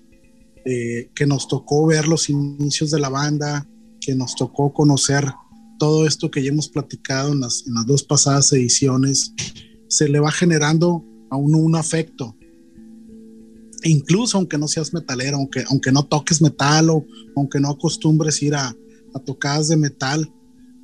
[0.65, 3.67] eh, que nos tocó ver los inicios de la banda,
[3.99, 5.25] que nos tocó conocer
[5.79, 9.33] todo esto que ya hemos platicado en las, dos pasadas ediciones,
[9.87, 12.35] se le va generando a uno un afecto.
[13.83, 17.05] incluso aunque no seas metalero, aunque, aunque no toques metal o
[17.35, 18.73] aunque no acostumbres ir a,
[19.13, 20.31] a tocadas de metal,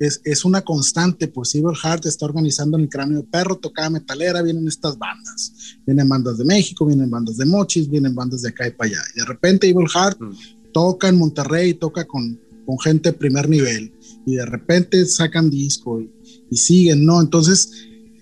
[0.00, 4.40] es, una constante, pues Evil Heart está organizando en el cráneo de perro, tocada metalera,
[4.40, 5.52] vienen estas bandas,
[5.86, 9.02] vienen bandas de México, vienen bandas de Mochis, vienen bandas de acá y para allá.
[9.14, 10.72] Y de repente Evil Heart mm.
[10.72, 13.92] toca en Monterrey, toca con, con gente de primer nivel,
[14.24, 17.20] y de repente sacan disco y, siguen, ¿no?
[17.20, 17.70] Entonces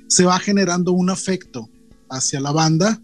[0.09, 1.70] se va generando un afecto
[2.11, 3.01] hacia la banda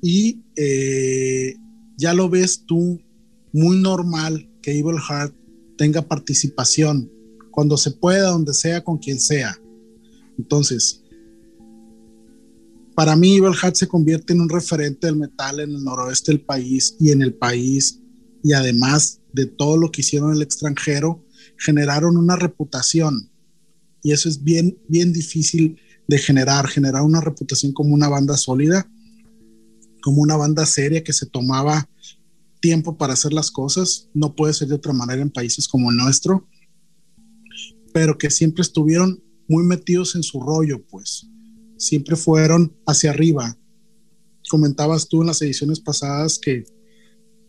[0.00, 1.56] y eh,
[1.96, 3.00] ya lo ves tú
[3.52, 5.34] muy normal que Evil Heart
[5.76, 7.10] tenga participación
[7.50, 9.56] cuando se pueda, donde sea, con quien sea.
[10.38, 11.02] Entonces,
[12.94, 16.40] para mí, Evil Hat se convierte en un referente del metal en el noroeste del
[16.40, 18.00] país y en el país,
[18.42, 21.24] y además de todo lo que hicieron en el extranjero,
[21.56, 23.30] generaron una reputación.
[24.02, 25.78] Y eso es bien, bien difícil
[26.08, 28.90] de generar, generar una reputación como una banda sólida,
[30.02, 31.88] como una banda seria que se tomaba
[32.60, 34.08] tiempo para hacer las cosas.
[34.14, 36.48] No puede ser de otra manera en países como el nuestro
[37.92, 41.26] pero que siempre estuvieron muy metidos en su rollo, pues.
[41.76, 43.58] Siempre fueron hacia arriba.
[44.48, 46.64] Comentabas tú en las ediciones pasadas que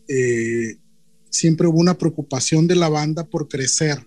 [0.08, 0.78] eh,
[1.30, 4.06] siempre hubo una preocupación de la banda por crecer,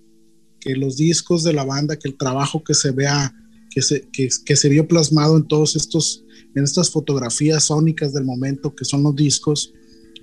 [0.60, 3.34] que los discos de la banda, que el trabajo que se vea,
[3.70, 6.26] que se, que, se vio plasmado en todos estos,
[6.56, 9.74] en estas fotografías sónicas del momento, que son los discos,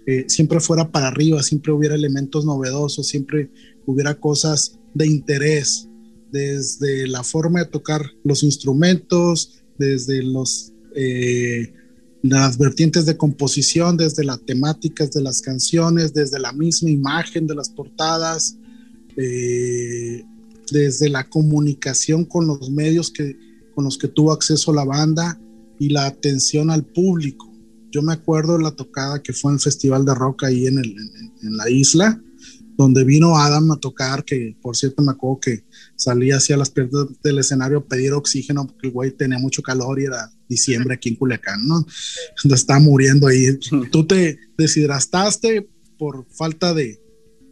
[0.06, 3.50] eh, siempre fuera para arriba, siempre hubiera elementos novedosos, siempre
[3.86, 5.88] hubiera cosas de interés
[6.32, 11.74] desde la forma de tocar los instrumentos, desde los, eh,
[12.22, 17.54] las vertientes de composición, desde las temáticas de las canciones, desde la misma imagen de
[17.54, 18.56] las portadas,
[19.16, 20.24] eh,
[20.70, 23.36] desde la comunicación con los medios que,
[23.74, 25.38] con los que tuvo acceso la banda
[25.78, 27.52] y la atención al público.
[27.90, 30.78] Yo me acuerdo de la tocada que fue en el Festival de Rock ahí en,
[30.78, 30.96] el,
[31.42, 32.22] en la isla,
[32.78, 35.64] donde vino Adam a tocar, que por cierto me acuerdo que
[35.96, 40.00] salía hacia las piernas del escenario a pedir oxígeno porque el güey tenía mucho calor
[40.00, 41.86] y era diciembre aquí en Culiacán, ¿no?
[42.42, 43.58] Donde estaba muriendo ahí.
[43.90, 45.68] Tú te deshidrataste
[45.98, 47.00] por falta de,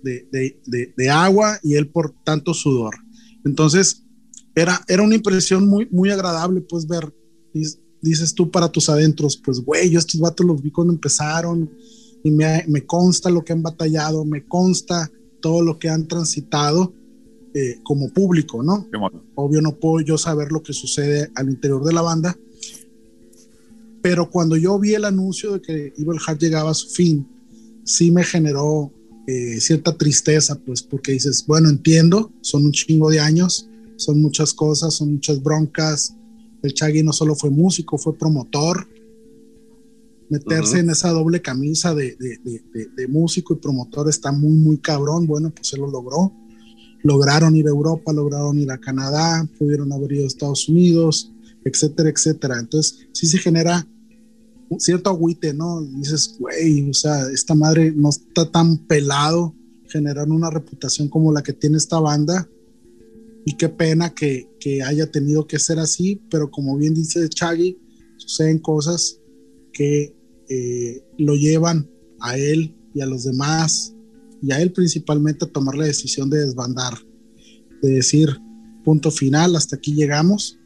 [0.03, 2.95] de, agua y él por tanto sudor.
[3.45, 4.03] Entonces,
[4.55, 7.15] era, era una impresión muy, muy agradable, pues ver,
[8.03, 11.71] dices tú para tus adentros, pues güey, yo estos vatos los vi cuando empezaron
[12.23, 15.11] y me, me consta lo que han batallado, me consta
[15.41, 16.93] todo lo que han transitado
[17.55, 18.89] eh, como público, ¿no?
[19.35, 22.37] Obvio no puedo yo saber lo que sucede al interior de la banda,
[24.03, 27.27] pero cuando yo vi el anuncio de que Evil Heart llegaba a su fin,
[27.85, 28.93] sí me generó
[29.27, 34.55] eh, cierta tristeza, pues porque dices, bueno, entiendo, son un chingo de años, son muchas
[34.55, 36.15] cosas, son muchas broncas.
[36.63, 38.89] El Chagui no solo fue músico, fue promotor.
[40.31, 45.27] Meterse en esa doble camisa de, de, músico y promotor está muy, muy cabrón.
[45.27, 46.33] Bueno, pues él lo logró.
[47.03, 51.33] Lograron ir a Europa, lograron ir a Canadá, pudieron haber ido a Estados Unidos,
[51.65, 52.59] etcétera, etcétera.
[52.59, 53.87] Entonces, sí se genera
[54.79, 55.83] cierto agüite, ¿no?
[55.83, 59.55] dices, güey, o sea, esta madre no está tan pelado
[59.89, 62.49] generando una reputación como la que tiene esta banda.
[63.45, 67.79] Y qué pena que, que haya tenido que ser así, pero como bien dice Chaggy,
[68.19, 69.19] suceden cosas
[69.73, 70.15] que
[70.49, 71.91] eh, lo llevan
[72.21, 73.95] a él y a los demás,
[74.43, 76.95] y a él principalmente a tomar la decisión de desbandar,
[77.83, 78.29] de decir,
[78.85, 80.59] punto final, hasta aquí llegamos.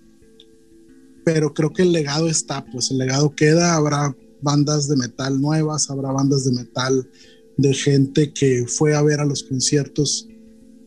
[1.24, 5.90] Pero creo que el legado está, pues el legado queda, habrá bandas de metal nuevas,
[5.90, 7.08] habrá bandas de metal
[7.56, 10.28] de gente que fue a ver a los conciertos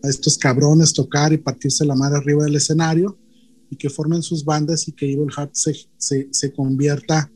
[0.03, 3.17] a estos cabrones tocar y partirse la madre arriba del escenario
[3.69, 5.75] y que formen sus bandas y que Evil Heart se,
[6.31, 7.31] se, convierta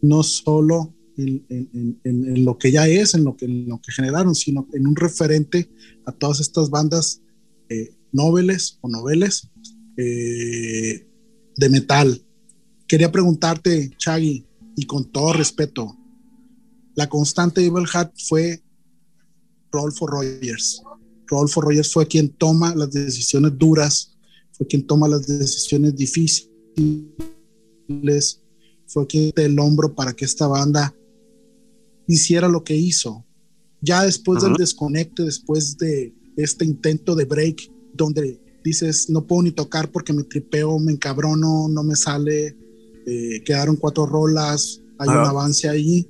[0.00, 4.34] no solo en, en, en, lo que ya es, en lo que, lo que generaron,
[4.34, 5.70] sino en un referente
[6.06, 7.20] a todas estas bandas
[7.68, 9.48] eh, noveles o noveles
[9.96, 11.06] eh,
[11.56, 12.22] de metal,
[12.92, 14.46] Quería preguntarte, Chaggy,
[14.76, 15.96] y con todo respeto,
[16.94, 18.62] la constante de Evil Hat fue
[19.70, 20.82] Rodolfo Rogers.
[21.26, 24.14] Rodolfo Rogers fue quien toma las decisiones duras,
[24.52, 26.50] fue quien toma las decisiones difíciles,
[28.88, 30.94] fue quien te el hombro para que esta banda
[32.12, 33.24] hiciera lo que hizo.
[33.80, 39.50] Ya después del desconecte, después de este intento de break, donde dices, no puedo ni
[39.50, 42.56] tocar porque me tripeo, me encabrono, no me sale,
[43.06, 46.08] eh, quedaron cuatro rolas, hay un avance ahí.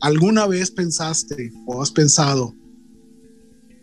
[0.00, 2.54] ¿Alguna vez pensaste o has pensado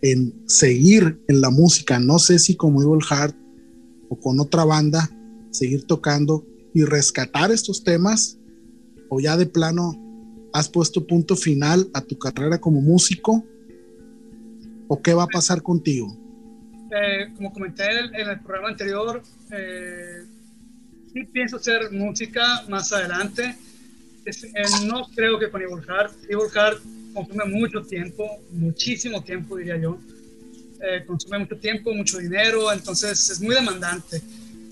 [0.02, 2.00] en seguir en la música?
[2.00, 3.36] No sé si como Evil Heart
[4.10, 5.10] o con otra banda,
[5.52, 8.40] seguir tocando y rescatar estos temas
[9.10, 10.09] o ya de plano
[10.54, 13.44] has puesto punto final a tu carrera como músico
[14.88, 16.16] o qué va a pasar contigo?
[16.92, 19.22] Eh, como comenté en el, programa anterior,
[19.52, 20.24] eh,
[21.14, 23.56] sí pienso hacer música más adelante.
[24.26, 26.14] Eh, no creo que con Evil Heart.
[26.30, 26.82] Evil Heart
[27.14, 30.00] consume mucho tiempo, muchísimo tiempo diría yo.
[30.82, 34.22] Eh, consume mucho tiempo, mucho dinero, entonces es muy demandante.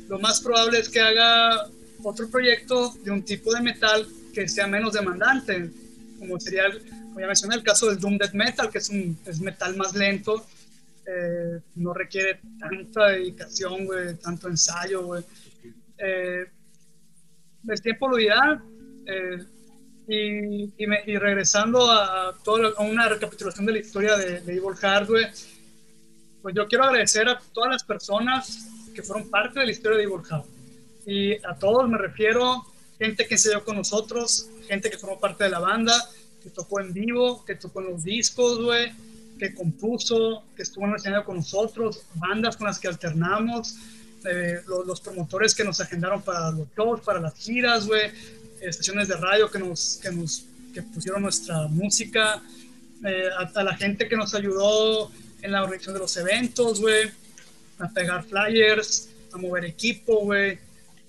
[0.08, 1.68] Lo más probable es que haga
[2.04, 4.08] otro proyecto de un tipo de metal
[4.38, 5.72] que sea menos demandante,
[6.20, 9.40] como sería, como ya mencioné, el caso del Doom Death Metal, que es un es
[9.40, 10.46] metal más lento,
[11.08, 13.88] eh, no requiere tanta dedicación,
[14.22, 15.18] tanto ensayo,
[15.98, 16.46] eh,
[17.68, 18.62] el tiempo lo dirá.
[19.08, 19.44] Eh,
[20.08, 25.32] y, y, regresando a, a una recapitulación de la historia de, Evil Hardware,
[26.44, 30.04] pues yo quiero agradecer a todas las personas que fueron parte de la historia de
[30.04, 30.56] Evil Hardware.
[31.08, 32.64] Y a todos me refiero,
[33.00, 36.10] gente que se dio con nosotros, gente que formó parte de la banda,
[36.42, 38.92] que tocó en vivo, que tocó en los discos, güey,
[39.38, 43.76] que compuso, que estuvo en el escenario con nosotros, bandas con las que alternamos,
[44.26, 48.12] eh, los, promotores que nos agendaron para los shows, para las giras, güey,
[48.62, 52.42] estaciones de radio que nos, que nos que pusieron nuestra música,
[53.04, 57.10] eh, la gente que nos ayudó en la organización de los eventos, güey,
[57.80, 60.60] a pegar flyers, a mover equipo, güey.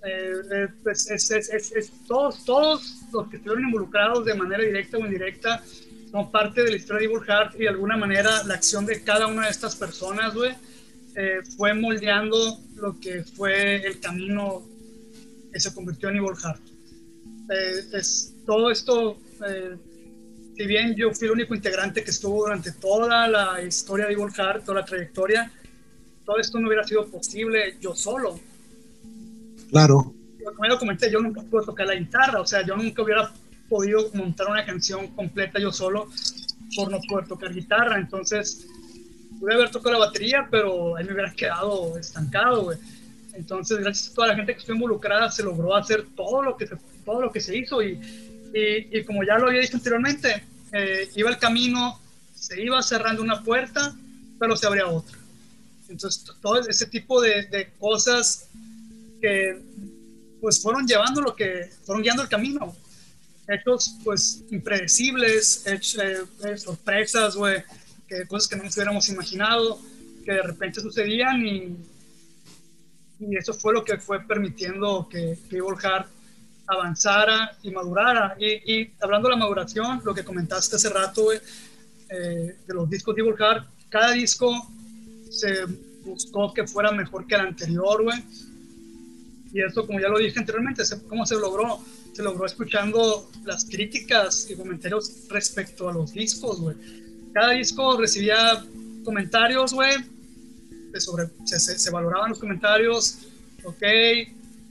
[0.04, 5.00] Eh, pues es, es, es, todos, todos los que estuvieron involucrados de manera directa o
[5.00, 5.62] indirecta
[6.10, 9.02] son parte de la historia de Evil Heart y de alguna manera la acción de
[9.02, 10.52] cada una de estas personas, güey,
[11.14, 14.62] eh, fue moldeando lo que fue el camino
[15.52, 16.60] que se convirtió en Evil Heart.
[17.50, 19.76] Eh, es, todo esto, eh,
[20.56, 24.32] si bien yo fui el único integrante que estuvo durante toda la historia de Evil
[24.32, 25.50] Heart, toda la trayectoria,
[26.24, 28.38] todo esto no hubiera sido posible yo solo.
[29.70, 30.14] Claro.
[30.44, 33.30] Como ya comenté, yo nunca pude tocar la guitarra, o sea, yo nunca hubiera
[33.68, 36.08] podido montar una canción completa yo solo
[36.74, 37.98] por no poder tocar guitarra.
[37.98, 38.66] Entonces,
[39.38, 42.78] pude haber tocado la batería, pero ahí me hubiera quedado estancado, güey.
[43.34, 46.66] Entonces, gracias a toda la gente que estuvo involucrada, se logró hacer todo lo que
[46.66, 47.82] se, todo lo que se hizo.
[47.82, 48.00] Y,
[48.52, 50.42] y, como ya lo había dicho anteriormente,
[50.72, 52.00] eh, iba el camino,
[52.34, 53.94] se iba cerrando una puerta,
[54.40, 55.16] pero se abría otra.
[55.88, 58.48] Entonces, todo ese tipo de, de cosas
[59.20, 59.60] que
[60.40, 62.74] pues fueron llevando lo que, fueron guiando el camino.
[63.46, 65.98] Hechos pues impredecibles, hechos,
[66.44, 67.62] eh, sorpresas, güey,
[68.06, 69.80] que cosas que no nos hubiéramos imaginado,
[70.24, 71.76] que de repente sucedían y,
[73.20, 75.76] y eso fue lo que fue permitiendo que, que Evil
[76.66, 78.36] avanzara y madurara.
[78.38, 81.40] Y, y, hablando de la maduración, lo que comentaste hace rato, eh,
[82.66, 84.52] de los discos de Evil Heart, cada disco
[85.30, 85.64] se
[86.04, 88.22] buscó que fuera mejor que el anterior, güey
[89.52, 91.80] y esto, como ya lo dije anteriormente, ¿cómo se logró?
[92.12, 96.76] Se logró escuchando las críticas y comentarios respecto a los discos, güey.
[97.32, 98.64] Cada disco recibía
[99.04, 99.94] comentarios, güey,
[100.98, 103.18] sobre, se, se, valoraban los comentarios,
[103.64, 103.82] ok,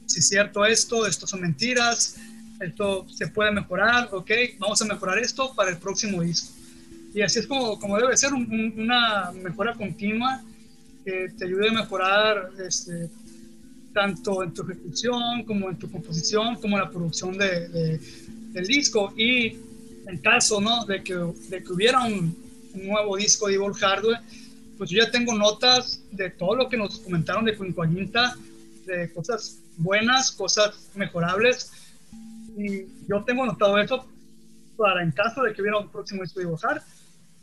[0.05, 2.17] si es cierto esto, esto son mentiras,
[2.59, 6.53] esto se puede mejorar, ok, vamos a mejorar esto para el próximo disco.
[7.13, 10.43] Y así es como, como debe ser una mejora continua
[11.03, 13.09] que te ayude a mejorar este,
[13.97, 17.99] tanto en tu ejecución como en tu composición, como en la producción de,
[18.53, 19.11] del disco.
[19.17, 19.57] Y
[20.05, 20.85] en caso ¿no?
[20.85, 22.45] de, que, de que hubiera un,
[22.75, 24.19] nuevo disco de Evil Hardware,
[24.77, 28.35] pues yo ya tengo notas de todo lo que nos comentaron de Quincuañita,
[28.85, 31.71] de cosas buenas, cosas mejorables.
[32.55, 34.05] Y yo tengo notado eso
[34.77, 36.83] para en caso de que hubiera un próximo disco de Evil Hard,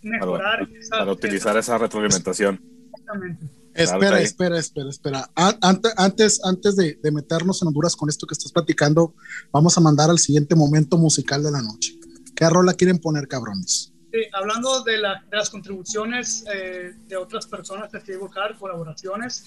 [0.02, 0.68] mejorar.
[0.88, 2.60] Para, utilizar esa retroalimentación.
[2.92, 3.63] Exactamente.
[3.74, 5.30] Espera, espera, espera, espera.
[5.34, 9.14] Antes, antes de, meternos en Honduras con esto que estás platicando,
[9.50, 11.98] vamos a mandar al siguiente momento musical de la noche.
[12.36, 13.92] ¿Qué rola quieren poner, cabrones?
[14.12, 19.44] Sí, hablando de, las contribuciones eh, de otras personas que dibujar, colaboraciones,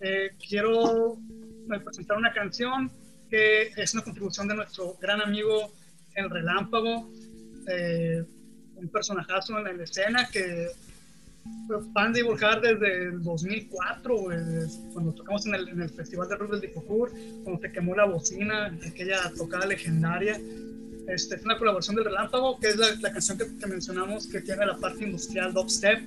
[0.00, 1.18] eh, quiero
[1.84, 2.92] presentar una canción
[3.28, 5.72] que es una contribución de nuestro gran amigo
[6.14, 7.10] El Relámpago,
[7.66, 8.22] eh,
[8.76, 10.68] un personajazo en la escena que
[11.92, 14.16] fan de Volcar desde el 2004,
[14.92, 18.04] cuando tocamos en el, en el, Festival de Rock del Dicocur, cuando se quemó la
[18.04, 20.40] bocina, aquella tocada legendaria.
[21.08, 24.40] Este, es una colaboración del Relámpago, que es la, la canción que, que, mencionamos que
[24.40, 26.00] tiene la parte industrial dubstep.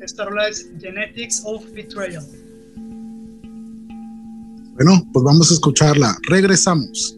[0.00, 2.24] Esta rola es Genetics of Betrayal.
[4.74, 6.16] Bueno, pues vamos a escucharla.
[6.28, 7.16] Regresamos.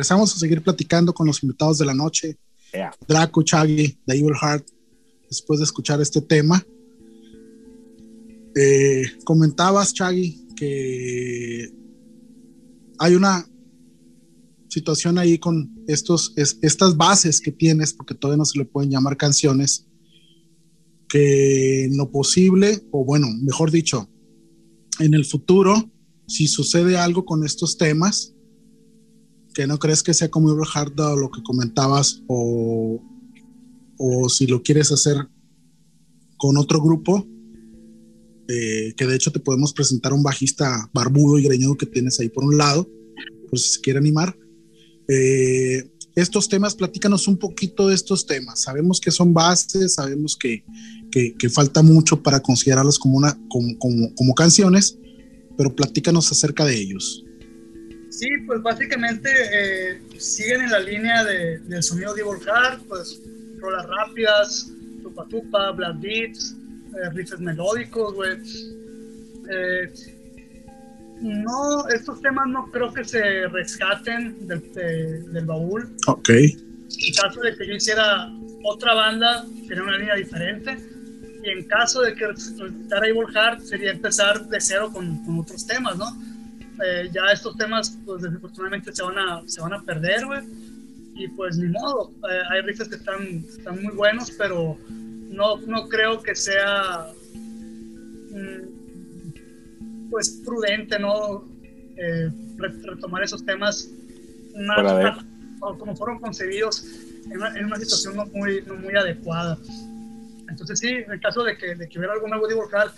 [0.00, 2.38] Regresamos a seguir platicando con los invitados de la noche.
[3.06, 4.66] Draco, Chaggy, de Evil Heart,
[5.28, 6.64] después de escuchar este tema.
[8.56, 11.70] Eh, comentabas, Chaggy, que
[12.98, 13.46] hay una
[14.68, 19.18] situación ahí con estos, estas bases que tienes, porque todavía no se le pueden llamar
[19.18, 19.86] canciones,
[21.10, 24.08] que en lo posible, o bueno, mejor dicho,
[24.98, 25.90] en el futuro,
[26.26, 28.34] si sucede algo con estos temas,
[29.54, 33.02] que no crees que sea como Hard o lo que comentabas o,
[33.98, 35.16] o si lo quieres hacer
[36.36, 37.26] con otro grupo,
[38.48, 42.28] eh, que de hecho te podemos presentar un bajista barbudo y greñudo que tienes ahí
[42.28, 42.88] por un lado,
[43.48, 44.36] pues si se quiere animar.
[45.08, 48.62] Eh, estos temas, platícanos un poquito de estos temas.
[48.62, 50.64] Sabemos que son bases, sabemos que,
[51.10, 54.98] que, que falta mucho para considerarlos como, una, como, como, como canciones,
[55.56, 57.24] pero platícanos acerca de ellos.
[58.10, 63.22] Sí, pues básicamente eh, siguen en la línea de, del sonido de Heart, pues
[63.58, 64.72] rolas rápidas,
[65.02, 66.56] tupa tupa, black beats,
[66.94, 68.36] eh, riffs melódicos, güey.
[69.48, 69.92] Eh,
[71.20, 74.72] no, estos temas no creo que se rescaten del,
[75.32, 75.94] del baúl.
[76.08, 76.30] Ok.
[76.30, 78.28] En caso de que yo hiciera
[78.64, 80.76] otra banda, sería una línea diferente.
[81.44, 85.64] Y en caso de que resultara Evil Heart, sería empezar de cero con, con otros
[85.64, 86.06] temas, ¿no?
[86.82, 90.40] Eh, ya estos temas, pues desafortunadamente se van a, se van a perder, güey.
[91.14, 95.88] Y pues ni modo, eh, hay riffs que están, están muy buenos, pero no, no
[95.88, 97.06] creo que sea
[98.30, 101.44] mm, pues prudente, ¿no?
[101.96, 103.90] Eh, retomar esos temas
[105.78, 106.84] como fueron concebidos
[107.26, 109.58] en una, en una situación no muy, no muy adecuada.
[110.48, 112.90] Entonces sí, en el caso de que, de que hubiera algo nuevo divulgar,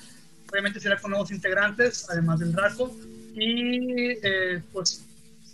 [0.50, 2.94] obviamente será con nuevos integrantes, además del Draco,
[3.34, 5.04] y eh, pues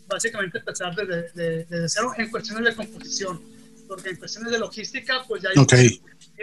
[0.09, 3.40] básicamente empezar desde, desde, cero en cuestiones de composición,
[3.86, 6.00] porque en cuestiones de logística pues ya hay okay.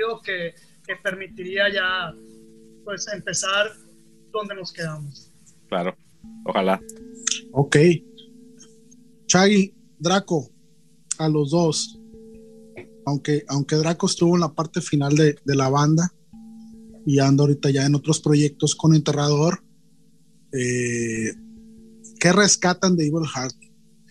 [0.10, 0.54] un que,
[0.86, 2.14] que permitiría ya
[2.84, 3.74] pues empezar
[4.32, 5.32] donde nos quedamos.
[5.68, 5.98] Claro,
[6.46, 6.80] ojalá.
[7.52, 7.78] Ok.
[9.26, 10.50] Chagui, Draco,
[11.18, 12.00] a los dos.
[13.08, 16.12] Aunque, aunque Draco estuvo en la parte final de, de la banda
[17.06, 19.65] y anda ahorita ya en otros proyectos con Enterrador,
[20.58, 21.36] eh,
[22.20, 23.56] ¿qué rescatan de Evil Heart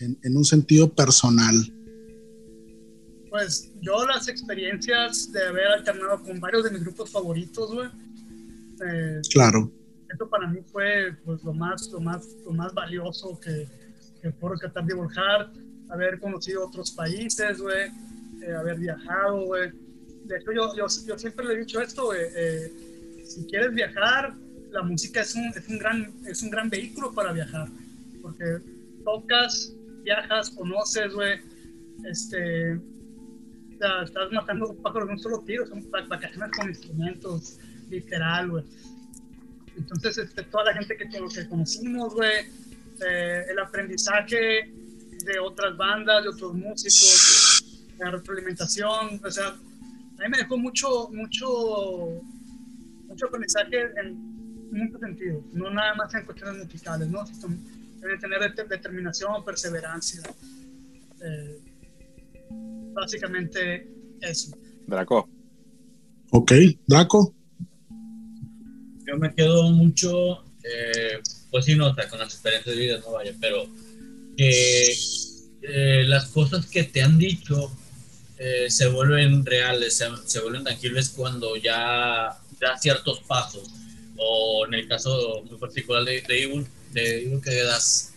[0.00, 1.54] en, un sentido personal?
[3.30, 7.88] Pues yo las experiencias de haber alternado con varios de mis grupos favoritos, güey.
[8.86, 9.72] Eh, claro.
[10.10, 13.66] Esto para mí fue pues, lo, más, lo, más, lo más valioso que,
[14.20, 15.56] que fue rescatar de Evil Heart,
[15.88, 17.90] haber conocido otros países, güey,
[18.42, 19.72] eh, haber viajado, güey.
[20.24, 22.20] De hecho, yo, yo, yo, siempre le he dicho esto, güey.
[23.24, 24.34] si quieres viajar,
[24.74, 27.68] la música es un, es un, gran, es un gran vehículo para viajar.
[28.20, 28.58] porque
[29.04, 29.72] tocas,
[30.02, 31.38] viajas, conoces, güey,
[32.04, 32.80] este,
[34.02, 38.64] estás matando un pájaro de un solo tiro, son vacaciones con instrumentos, literal, güey.
[39.76, 42.46] Entonces, este, toda la gente que, que conocimos, güey,
[43.06, 44.72] eh, el aprendizaje
[45.24, 51.10] de otras bandas, de otros músicos, la retroalimentación, o sea, a mí me dejó mucho,
[51.12, 52.20] mucho,
[53.06, 54.33] mucho aprendizaje en
[54.70, 57.24] muchos sentidos, no nada más en cuestiones musicales, ¿no?
[58.00, 60.22] Debe tener determinación, perseverancia.
[61.22, 61.58] Eh,
[62.92, 63.88] básicamente
[64.20, 64.56] eso.
[64.86, 65.28] Draco.
[66.30, 66.52] Ok,
[66.86, 67.34] Draco.
[69.06, 71.20] Yo me quedo mucho, eh,
[71.50, 73.66] pues sí, nota con las experiencias de vida, no vaya, pero
[74.36, 74.94] que
[75.62, 77.70] eh, las cosas que te han dicho
[78.38, 83.70] eh, se vuelven reales, se, vuelven tangibles cuando ya da ciertos pasos.
[84.16, 88.12] O en el caso muy particular de, de Evil, de que das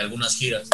[0.00, 0.68] algunas giras.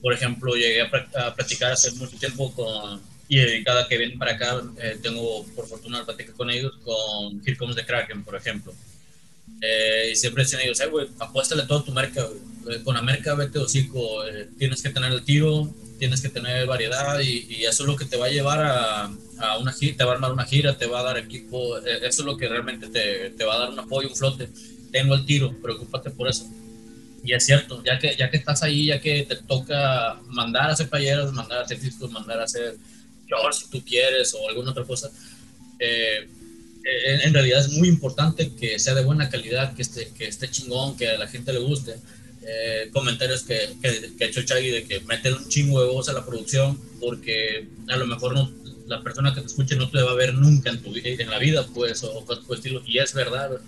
[0.00, 0.90] Por ejemplo, llegué a,
[1.34, 6.04] practicar hace mucho tiempo con, y cada que vienen para acá, eh, tengo por fortuna
[6.04, 8.74] platicar con ellos, con Here Comes the Kraken, por ejemplo.
[9.60, 12.26] Eh, y siempre decían ellos, güey, apuéstale todo tu marca,
[12.84, 17.20] Con la marca vete hocico, eh, tienes que tener el tiro, tienes que tener variedad
[17.20, 20.12] y, eso es lo que te va a llevar a, a, una gira, te va
[20.12, 23.30] a armar una gira, te va a dar equipo, eso es lo que realmente te,
[23.30, 24.48] te va a dar un apoyo, un flote.
[24.90, 26.46] Tengo el tiro, preocúpate por eso.
[27.22, 30.72] Y es cierto, ya que, ya que estás ahí, ya que te toca mandar a
[30.72, 32.76] hacer playeras, mandar a hacer discos, mandar a hacer
[33.26, 35.10] shorts si tú quieres o alguna otra cosa,
[35.78, 36.28] eh,
[36.84, 40.96] en, realidad es muy importante que sea de buena calidad, que esté, que esté chingón,
[40.96, 41.96] que a la gente le guste.
[42.42, 46.08] Eh, comentarios que, que, que, ha hecho Chagui de que meten un chingo de voz
[46.08, 48.50] a la producción porque a lo mejor no,
[48.90, 51.38] la persona que te escuche no te va a ver nunca en, tu, en la
[51.38, 52.82] vida, pues, o cosas por estilo.
[52.84, 53.60] Y es verdad,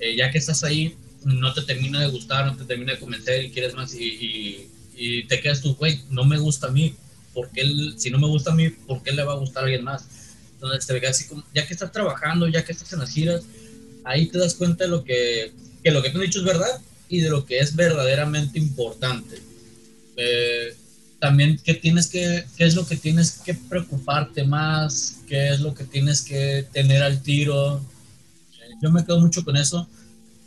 [0.00, 3.44] eh, ya que estás ahí, no te termina de gustar, no te termina de convencer
[3.44, 6.94] y quieres más y, y, te quedas tú, güey, no me gusta a mí,
[7.34, 9.66] porque él, si no me gusta a mí, ¿por qué le va a gustar a
[9.66, 10.06] alguien más?
[10.62, 13.42] Entonces te así como, ya que estás trabajando, ya que estás en las giras,
[14.04, 16.80] ahí te das cuenta de lo que, que lo que te han dicho es verdad
[17.08, 19.40] y de lo que es verdaderamente importante.
[20.16, 20.74] Eh,
[21.18, 25.74] también qué tienes que, qué es lo que tienes que preocuparte más, qué es lo
[25.74, 27.80] que tienes que tener al tiro.
[28.82, 29.88] Yo me quedo mucho con eso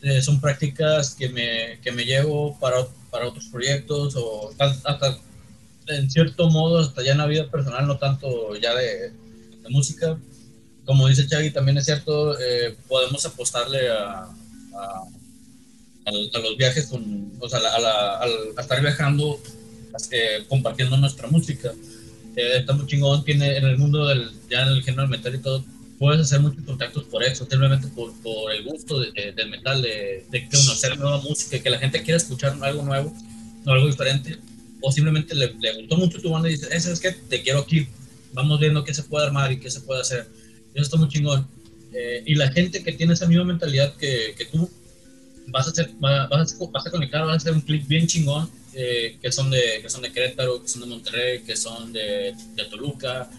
[0.04, 5.18] eh, son prácticas que me, que me llevo para, para otros proyectos o hasta,
[5.88, 9.14] en cierto modo hasta ya en la vida personal, no tanto ya de,
[9.64, 10.18] de música.
[10.86, 14.28] Como dice Chagui, también es cierto, eh, podemos apostarle a,
[14.76, 15.04] a,
[16.06, 19.40] a, los viajes, con, o sea, a, estar viajando,
[20.12, 21.72] eh, compartiendo nuestra música.
[22.36, 25.64] está muy chingón, tiene en el mundo del, ya en el género metal y todo,
[25.98, 30.26] puedes hacer muchos contactos por eso, simplemente por, por el gusto de, del metal, de,
[30.30, 33.14] de, conocer nueva música, que la gente quiera escuchar algo nuevo,
[33.66, 34.38] algo diferente,
[34.82, 37.60] o simplemente le, le gustó mucho tu banda y dice, ese es que te quiero
[37.60, 37.88] aquí,
[38.34, 40.28] vamos viendo qué se puede armar y qué se puede hacer.
[40.74, 41.48] Eso está muy chingón.
[41.94, 44.70] Eh, y la gente que tiene esa misma mentalidad que, que tú,
[45.48, 48.50] vas a, hacer, vas, a, vas a conectar, vas a hacer un clip bien chingón,
[48.74, 52.34] eh, que, son de, que son de Querétaro, que son de Monterrey, que son de,
[52.56, 53.30] de Toluca,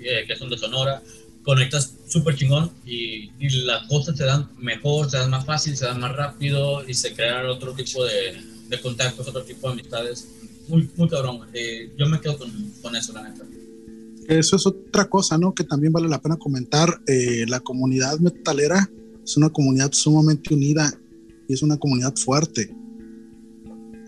[0.00, 1.02] eh, que son de Sonora
[1.46, 5.84] conectas súper chingón y, y, las cosas se dan mejor, se dan más fácil, se
[5.84, 8.36] dan más rápido y se crean otro tipo de,
[8.68, 10.26] de contactos, otro tipo de amistades.
[10.66, 11.48] Muy, muy cabrón.
[11.54, 12.50] Eh, yo me quedo con,
[12.82, 13.44] con, eso, la neta.
[14.28, 15.54] Eso es otra cosa, ¿no?
[15.54, 17.00] Que también vale la pena comentar.
[17.06, 18.90] Eh, la comunidad metalera
[19.24, 20.92] es una comunidad sumamente unida
[21.48, 22.74] y es una comunidad fuerte.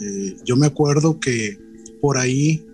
[0.00, 1.58] Eh, yo me acuerdo que
[2.00, 2.64] por ahí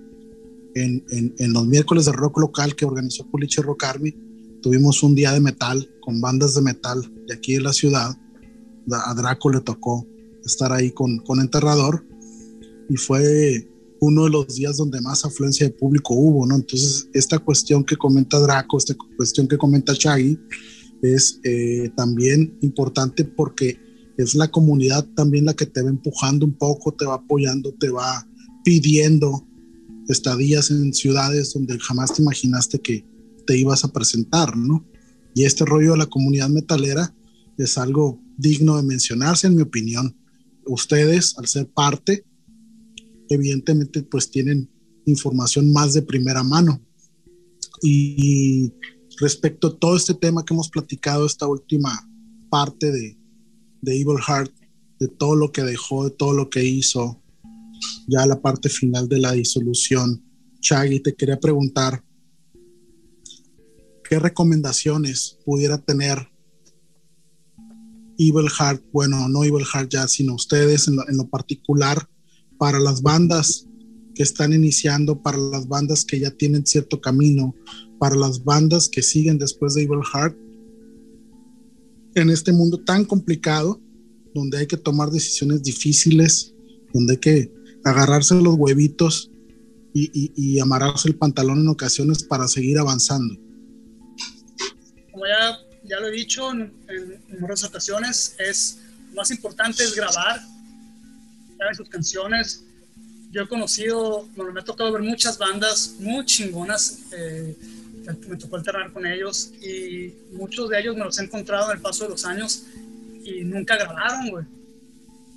[0.74, 4.14] en, en, en, los miércoles de rock local que organizó Puliche Rock Army,
[4.60, 8.16] tuvimos un día de metal con bandas de metal de aquí de la ciudad.
[8.90, 10.06] A Draco le tocó
[10.44, 12.04] estar ahí con, con Enterrador
[12.88, 13.68] y fue
[14.04, 16.56] uno de los días donde más afluencia de público hubo, ¿no?
[16.56, 20.38] Entonces, esta cuestión que comenta Draco, esta cuestión que comenta Chagui,
[21.02, 23.78] es eh, también importante porque
[24.16, 27.90] es la comunidad también la que te va empujando un poco, te va apoyando, te
[27.90, 28.26] va
[28.64, 29.46] pidiendo
[30.08, 33.04] estadías en ciudades donde jamás te imaginaste que,
[33.46, 34.84] te ibas a presentar, ¿no?
[35.34, 37.14] Y este rollo de la comunidad metalera
[37.58, 40.16] es algo digno de mencionarse, en mi opinión.
[40.66, 42.24] Ustedes, al ser parte,
[43.34, 44.70] evidentemente, pues tienen
[45.06, 46.80] información más de primera mano.
[47.82, 48.72] Y
[49.18, 52.08] respecto a todo este tema que hemos platicado, esta última
[52.50, 53.18] parte de,
[53.82, 54.52] de Evil Heart,
[54.98, 57.20] de todo lo que dejó, de todo lo que hizo,
[58.06, 60.22] ya la parte final de la disolución,
[60.60, 62.02] Chagui, te quería preguntar,
[64.08, 66.28] ¿qué recomendaciones pudiera tener
[68.18, 68.82] Evil Heart?
[68.92, 72.08] Bueno, no Evil Heart ya, sino ustedes en lo, particular
[72.58, 73.66] para las bandas
[74.14, 77.54] que están iniciando, para las bandas que ya tienen cierto camino,
[77.98, 80.36] para las bandas que siguen después de Evil Heart,
[82.14, 83.80] en este mundo tan complicado,
[84.34, 86.54] donde hay que tomar decisiones difíciles,
[86.92, 87.52] donde hay que
[87.84, 89.30] agarrarse los huevitos
[89.96, 93.36] y, amarrarse el pantalón en ocasiones para seguir avanzando.
[95.12, 98.78] Como ya, ya lo he dicho en, en, ocasiones, es
[99.14, 100.40] más importante es grabar,
[101.64, 102.64] grabar sus canciones.
[103.30, 107.00] Yo he conocido, bueno, me ha tocado ver muchas bandas muy chingonas.
[107.12, 107.56] Eh,
[108.28, 111.82] me tocó alternar con ellos y muchos de ellos me los he encontrado en el
[111.82, 112.64] paso de los años
[113.24, 114.44] y nunca grabaron, güey.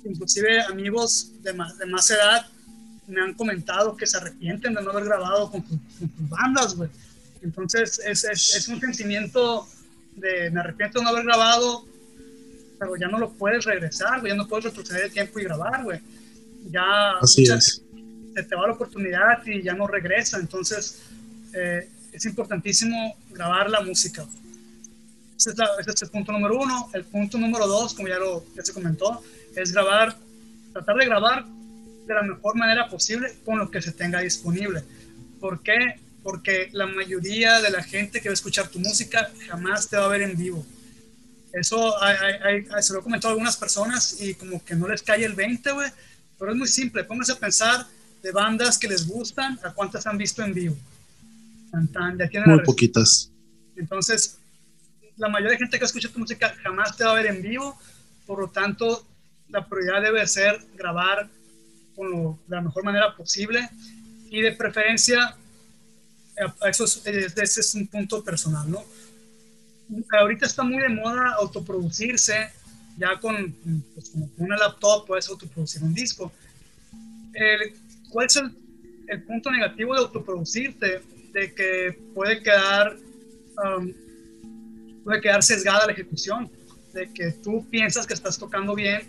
[0.04, 2.46] Inclusive amigos de más, de más edad
[3.06, 5.78] me han comentado que se arrepienten de no haber grabado con, tus
[6.28, 6.90] bandas, güey.
[7.40, 9.66] Entonces es, es, es, un sentimiento
[10.14, 11.86] de me arrepiento de no haber grabado,
[12.78, 14.32] pero ya no lo puedes regresar, güey.
[14.32, 16.00] Ya no puedes retroceder el tiempo y grabar, güey.
[16.70, 17.82] Ya Así es.
[18.34, 20.38] se te va la oportunidad y ya no regresa.
[20.38, 21.00] Entonces
[21.54, 24.26] eh, es importantísimo grabar la música.
[25.36, 26.90] Ese es, el punto número uno.
[26.92, 29.22] El punto número dos, como ya, lo, ya se comentó,
[29.54, 30.16] es grabar,
[30.72, 34.82] tratar de grabar de la mejor manera posible con lo que se tenga disponible.
[35.38, 36.00] ¿Por qué?
[36.22, 40.06] Porque la mayoría de la gente que va a escuchar tu música jamás te va
[40.06, 40.66] a ver en vivo.
[41.52, 41.94] Eso
[42.80, 45.72] se lo he comentado a algunas personas y como que no les cae el 20,
[45.72, 45.90] güey.
[46.38, 47.04] Pero es muy simple.
[47.04, 47.86] Pónganse a pensar
[48.22, 50.76] de bandas que les gustan, a cuántas han visto en vivo.
[52.46, 53.30] muy poquitas.
[53.76, 54.38] Entonces,
[55.16, 57.78] la mayoría de gente que escucha tu música jamás te va a ver en vivo.
[58.26, 59.06] Por lo tanto,
[59.48, 61.28] la prioridad debe ser grabar
[61.96, 63.68] de la mejor manera posible
[64.30, 65.36] y de preferencia,
[66.68, 68.84] eso es, ese es un punto personal, ¿no?
[70.20, 72.52] Ahorita está muy de moda autoproducirse,
[72.98, 73.54] ya con,
[73.94, 76.32] pues, una laptop puedes autoproducir un disco.
[78.10, 78.50] ¿Cuál es el,
[79.06, 81.02] el, punto negativo de autoproducirte?
[81.32, 82.96] De que puede quedar,
[83.64, 83.92] um,
[85.04, 86.50] puede quedar sesgada la ejecución,
[86.92, 89.02] de que tú piensas que estás tocando bien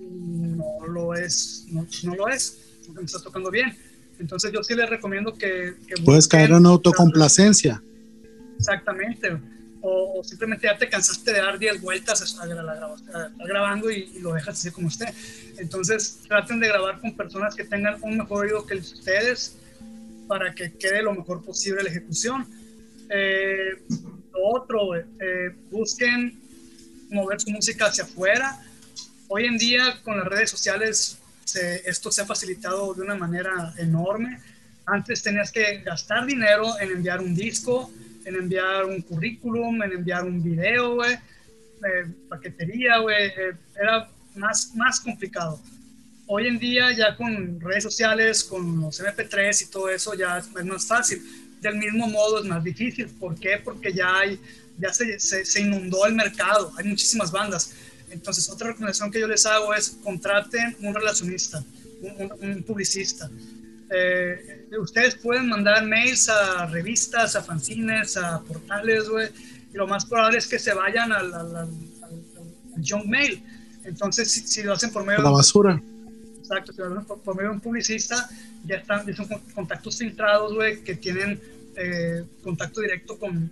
[0.00, 3.76] no lo es, no, no lo es, porque me está tocando bien.
[4.18, 5.74] Entonces yo sí les recomiendo que...
[6.04, 7.82] Puedes caer en autocomplacencia.
[8.58, 9.38] Exactamente.
[9.82, 12.92] O, simplemente ya te cansaste de dar 10 vueltas a, la,
[13.38, 15.12] grabando y, lo dejas así como esté.
[15.56, 19.56] Entonces traten de grabar con personas que tengan un mejor oído que ustedes
[20.28, 22.46] para que quede lo mejor posible la ejecución.
[23.08, 23.82] Eh,
[24.32, 26.38] lo otro, eh, busquen
[27.10, 28.60] mover su música hacia afuera
[29.32, 31.16] Hoy en día con las redes sociales
[31.84, 34.40] esto se ha facilitado de una manera enorme.
[34.84, 37.92] Antes tenías que gastar dinero en enviar un disco,
[38.30, 44.74] en enviar un currículum, en enviar un video, güey, eh, paquetería, güey, eh, era más,
[44.74, 45.60] más complicado.
[46.26, 50.64] Hoy en día ya con redes sociales, con los MP3 y todo eso ya es
[50.64, 51.22] más fácil.
[51.60, 53.08] Del mismo modo es más difícil.
[53.08, 53.60] ¿Por qué?
[53.62, 54.40] Porque ya, hay,
[54.78, 57.74] ya se, se, se inundó el mercado, hay muchísimas bandas
[58.10, 61.64] entonces, otra recomendación que yo les hago es contraten un relacionista,
[62.02, 63.30] un, publicista.
[63.92, 69.28] Eh, ustedes pueden mandar mails a revistas, a fanzines, a portales, güey,
[69.72, 71.68] y lo más probable es que se vayan al, al,
[72.88, 73.42] junk mail.
[73.84, 75.82] Entonces, si, lo hacen por medio de la basura.
[76.38, 78.28] Exacto, si lo hacen por, medio de un publicista,
[78.64, 81.40] ya están, son contactos filtrados, güey, que tienen
[81.76, 83.50] eh, contacto directo con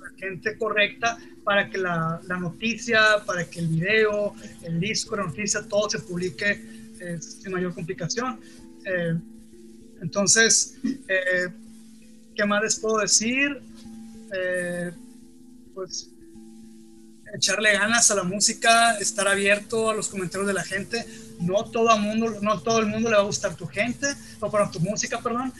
[0.00, 5.24] la gente correcta para que la, la, noticia, para que el video, el disco, la
[5.24, 6.62] noticia, todo se publique
[7.00, 8.40] eh, sin mayor complicación.
[8.84, 9.14] Eh,
[10.00, 11.48] entonces, eh,
[12.34, 13.62] ¿qué más les puedo decir?
[15.74, 16.08] pues
[17.34, 21.04] echarle ganas a la música, estar abierto a los comentarios de la gente.
[21.40, 24.06] No todo el mundo, no todo el mundo le va a gustar tu gente,
[24.38, 25.52] o para tu música, perdón.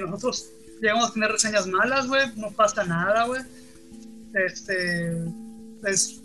[0.00, 0.50] nosotros
[0.82, 3.42] llegamos a tener reseñas malas, güey, no pasa nada, güey
[4.34, 5.24] este,
[5.84, 6.20] es,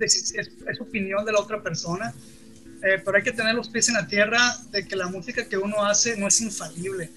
[0.00, 2.12] es, opinión de la otra persona,
[2.82, 5.56] eh, pero hay que tener los pies en la tierra de que la música que
[5.56, 7.10] uno hace no es infalible,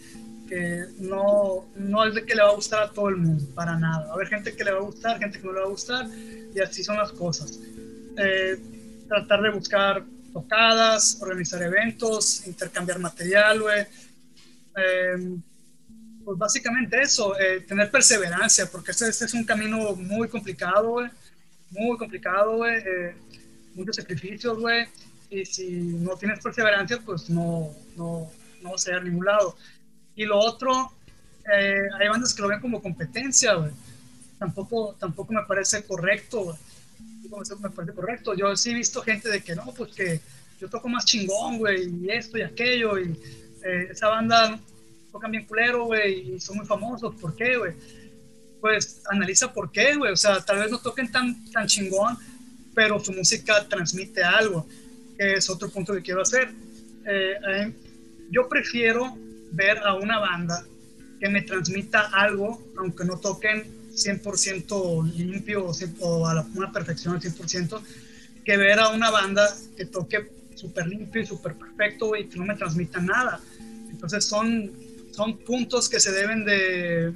[0.47, 3.77] que no, no es de que le va a gustar a todo el mundo, para
[3.77, 4.05] nada.
[4.05, 5.69] Va a haber gente que le va a gustar, gente que no le va a
[5.69, 6.07] gustar,
[6.53, 7.59] y así son las cosas.
[8.17, 8.57] Eh,
[9.07, 10.03] tratar de buscar
[10.33, 13.63] tocadas, organizar eventos, intercambiar material.
[14.75, 15.37] Eh,
[16.27, 20.97] pues básicamente eso, eh, tener perseverancia, porque este, este, es un camino muy complicado,
[21.69, 23.15] muy complicado, eh,
[23.73, 24.89] muchos sacrificios, güey,
[25.29, 28.29] y si no tienes perseverancia, pues no, no,
[28.61, 29.55] no vas a llegar a ningún lado.
[30.15, 30.91] Y lo otro,
[31.53, 33.71] eh, hay bandas que lo ven como competencia, güey.
[34.39, 36.57] Tampoco, tampoco me parece correcto, güey.
[37.61, 38.33] Me parece correcto.
[38.35, 40.21] Yo sí he visto gente de que no, pues que
[40.59, 43.11] yo toco más chingón, güey, y esto y aquello, y
[43.63, 44.59] eh, esa banda
[45.11, 47.73] tocan bien culero, güey, y son muy famosos, ¿por qué, güey?
[48.59, 52.17] Pues analiza por qué, güey, o sea, tal vez no toquen tan, tan chingón,
[52.73, 54.67] pero su música transmite algo,
[55.17, 56.49] es otro punto que quiero hacer.
[57.05, 57.73] Eh, eh,
[58.29, 59.17] yo prefiero
[59.51, 60.65] ver a una banda
[61.19, 67.21] que me transmita algo, aunque no toquen 100% limpio o, a la, una perfección al
[67.21, 67.81] 100%,
[68.45, 72.45] que ver a una banda que toque súper limpio y súper perfecto y que no
[72.45, 73.39] me transmita nada.
[73.89, 74.71] Entonces son,
[75.11, 77.13] son puntos que se deben de,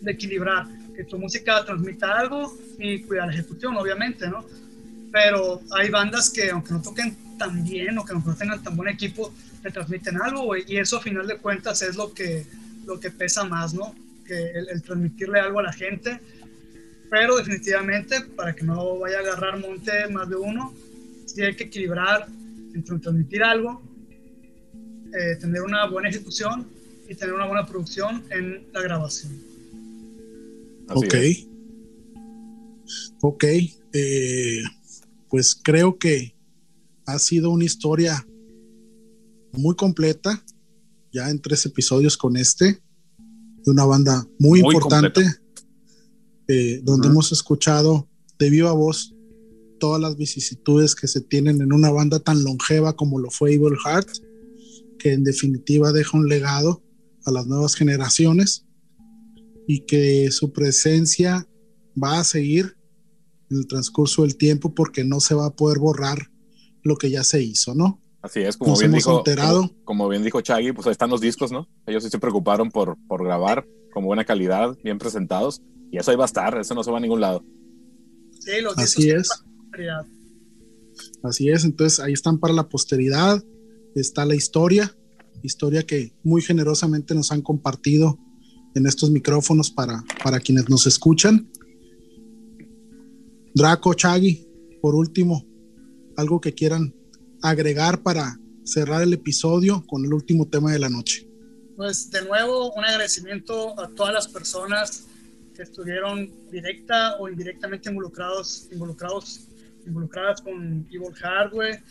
[0.00, 0.66] de equilibrar,
[0.96, 4.44] que tu música transmita algo y cuidar la ejecución, obviamente, ¿no?
[5.12, 8.88] Pero hay bandas que aunque no toquen tan bien o que no tengan tan buen
[8.88, 9.32] equipo,
[9.62, 12.46] te transmiten algo, y eso a final de cuentas es lo que,
[12.86, 13.94] lo que pesa más, ¿no?
[14.26, 16.20] Que el, transmitirle algo a la gente,
[17.10, 20.74] pero definitivamente, para que no vaya a agarrar monte más de uno,
[21.26, 22.28] sí hay que equilibrar
[22.74, 23.82] entre transmitir algo,
[25.12, 26.68] eh, tener una buena ejecución
[27.08, 29.32] y tener una buena producción en la grabación.
[30.88, 31.14] ok.
[33.22, 33.44] Ok.
[33.92, 34.62] Eh,
[35.30, 36.36] pues creo que
[37.06, 38.26] ha sido una historia
[39.52, 40.44] muy completa,
[41.12, 42.82] ya en tres episodios con este,
[43.64, 45.22] de una banda muy, importante,
[46.48, 48.08] eh, donde hemos escuchado
[48.38, 49.14] de viva voz
[49.78, 53.78] todas las vicisitudes que se tienen en una banda tan longeva como lo fue Evil
[53.84, 54.08] Heart,
[54.98, 56.82] que en definitiva deja un legado
[57.24, 58.66] a las nuevas generaciones
[59.66, 61.48] y que su presencia
[62.02, 62.76] va a seguir
[63.50, 66.30] en el transcurso del tiempo porque no se va a poder borrar
[66.82, 68.00] lo que ya se hizo, ¿no?
[68.22, 69.24] Así es, como, bien dijo,
[69.84, 71.66] como, bien dijo Chagui, pues ahí están los discos, ¿no?
[71.86, 76.16] Ellos sí se preocuparon por, por grabar con buena calidad, bien presentados, y eso ahí
[76.18, 77.42] va a estar, eso no se va a ningún lado.
[78.38, 79.28] Sí, los Así es.
[81.22, 83.42] Así es, entonces ahí están para la posteridad,
[83.94, 84.94] está la historia,
[85.42, 88.18] historia que muy generosamente nos han compartido
[88.74, 91.50] en estos micrófonos para, para quienes nos escuchan.
[93.54, 94.46] Draco, Chagui,
[94.80, 95.44] por último,
[96.16, 96.94] algo que quieran
[97.42, 101.26] agregar para cerrar el episodio con el último tema de la noche?
[101.76, 105.06] Pues de nuevo, un agradecimiento a todas las personas
[105.54, 109.48] que estuvieron directa o indirectamente involucrados, involucrados,
[109.86, 111.82] involucradas con Evil Hardware.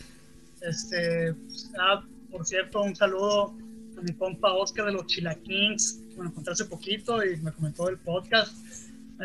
[0.62, 1.34] Este,
[1.78, 3.54] ah, por cierto, un saludo
[3.98, 7.52] a mi compa Oscar de los Chila Kings, que me encontré hace poquito y me
[7.52, 8.56] comentó el podcast.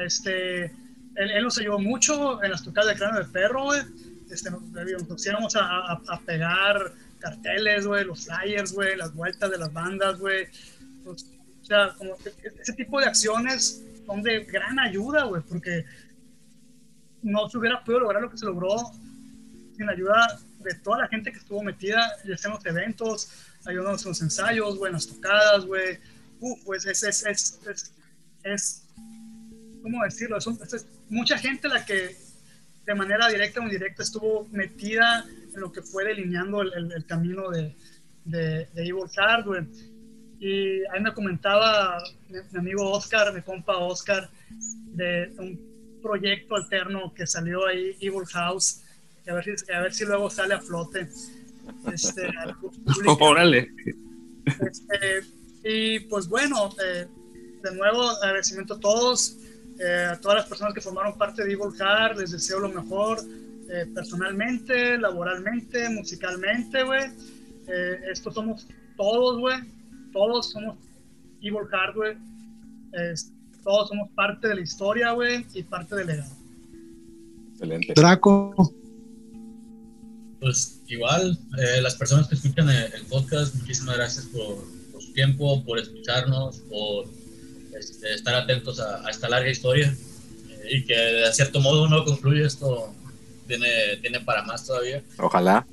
[0.03, 0.74] Este,
[1.16, 3.82] él, nos ayudó mucho en las tocadas de cráneo de perro, güey
[4.30, 4.64] este, nos,
[5.08, 10.48] pusiéramos a, a, pegar carteles, güey, los flyers, güey, las vueltas de las bandas, güey.
[11.04, 11.26] Pues,
[11.62, 12.16] o sea, como
[12.60, 15.86] ese tipo de acciones son de gran ayuda, güey, porque
[17.22, 18.76] no se hubiera podido lograr lo que se logró
[19.76, 23.30] sin la ayuda de toda la gente que estuvo metida, ya sea en los eventos,
[23.66, 26.00] ayudándonos en los ensayos, güey, en las tocadas, güey.
[26.66, 27.94] pues es, es, es, es,
[28.44, 28.85] es
[29.86, 30.38] ¿cómo decirlo?
[30.38, 32.16] Es, es, mucha gente la que
[32.88, 37.52] de manera directa o indirecta estuvo metida en lo que fue delineando el, el, camino
[37.52, 37.76] de,
[38.24, 39.68] de, de, Evil Hardware.
[40.40, 44.28] Y ahí me comentaba mi, amigo Oscar, mi compa Oscar,
[44.95, 48.82] de un proyecto alterno que salió ahí, Evil House,
[49.28, 51.07] a ver si, a ver si luego sale a flote.
[51.94, 52.28] Este,
[53.20, 53.72] Órale.
[54.45, 55.22] Este,
[55.64, 57.06] y pues bueno, eh,
[57.62, 59.38] de nuevo agradecimiento a todos.
[59.80, 63.19] Eh, a todas las personas que formaron parte de Evil Heart, les deseo lo mejor
[63.69, 67.03] eh, personalmente, laboralmente, musicalmente, güey.
[67.68, 69.57] Eh, estos somos todos, güey.
[70.14, 70.77] Todos somos
[71.41, 72.18] Evil Heart, güey.
[73.64, 76.31] todos somos parte de la historia, güey, y parte del legado.
[77.52, 77.93] Excelente.
[77.95, 78.73] Draco.
[80.39, 81.38] Pues igual,
[81.81, 87.07] las personas que escuchan el, podcast, muchísimas gracias por, por su tiempo, por escucharnos, por
[87.80, 89.93] este, estar atentos a, esta larga historia
[90.49, 92.93] eh, y que de cierto modo no concluye esto,
[93.47, 95.03] tiene, tiene para más todavía.
[95.18, 95.65] Ojalá.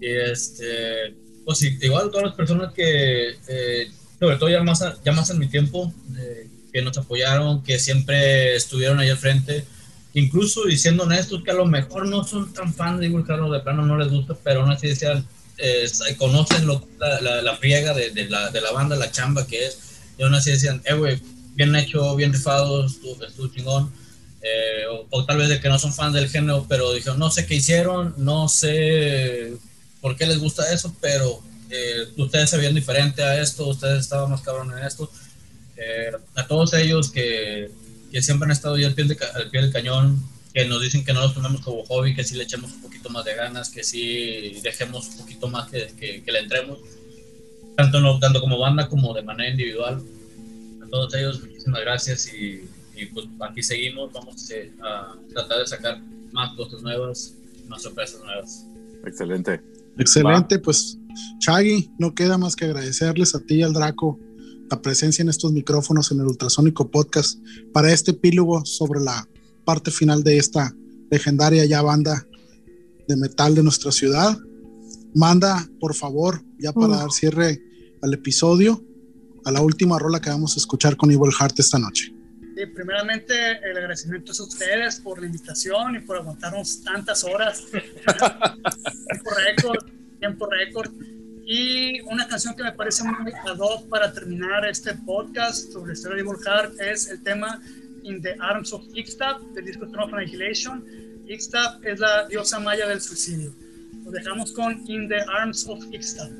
[0.00, 1.14] Y este,
[1.44, 5.48] pues igual todas las personas que, eh, sobre todo ya más, ya más en mi
[5.48, 9.64] tiempo, eh, que nos apoyaron, que siempre estuvieron ahí al frente,
[10.14, 13.60] incluso diciendo honestos que a lo mejor no son tan fan de Evil Carlos, de
[13.60, 15.26] plano no les gusta, pero aún así decían,
[16.16, 19.89] conocen lo, la, la, friega de, de, la, de la banda, la chamba que es
[20.20, 21.18] y aún así decían, eh, güey,
[21.54, 23.90] bien hecho, bien rifado, estuvo, chingón.
[24.42, 27.46] Eh, o, tal vez de que no son fans del género, pero dijeron, no sé
[27.46, 29.54] qué hicieron, no sé
[30.02, 34.30] por qué les gusta eso, pero eh, ustedes se veían diferente a esto, ustedes estaban
[34.30, 35.10] más cabrón en esto.
[35.78, 37.70] Eh, a todos ellos que,
[38.12, 40.22] que, siempre han estado ahí al pie, al pie del cañón,
[40.52, 43.08] que nos dicen que no lo tomemos como hobby, que sí le echemos un poquito
[43.08, 46.78] más de ganas, que sí dejemos un poquito más que, que, le entremos,
[47.76, 50.02] tanto, no, tanto como banda como de manera individual.
[50.82, 52.68] A todos ellos, muchísimas gracias y,
[53.14, 54.50] pues aquí seguimos, vamos
[54.82, 56.00] a tratar de sacar
[56.32, 57.34] más cosas nuevas,
[57.68, 58.66] más sorpresas nuevas.
[59.06, 59.60] Excelente.
[59.98, 60.98] Excelente, pues
[61.38, 64.18] Chagui, no queda más que agradecerles a ti y al Draco
[64.70, 67.40] la presencia en estos micrófonos en el Ultrasónico Podcast
[67.72, 69.28] para este epílogo sobre la
[69.64, 70.74] parte final de esta
[71.10, 72.26] legendaria ya banda
[73.08, 74.38] de metal de nuestra ciudad.
[75.14, 77.62] Manda, por favor, ya para dar cierre
[78.02, 78.84] al episodio,
[79.44, 82.14] a la última rola que vamos a escuchar con Evil Heart esta noche.
[82.56, 83.34] Sí, primeramente,
[83.64, 87.64] el agradecimiento es a ustedes por la invitación y por aguantarnos tantas horas.
[87.72, 89.86] tiempo récord,
[90.18, 90.92] tiempo récord.
[91.44, 95.92] Y una canción que me parece muy ad hoc para terminar este podcast sobre la
[95.94, 97.60] historia de Evil Heart es el tema
[98.02, 100.84] In the Arms of Ixtab, del disco Throne of Annihilation.
[101.26, 103.52] Ixtab es la diosa maya del suicidio.
[104.12, 106.30] Dejamos con In the Arms of Ixtab.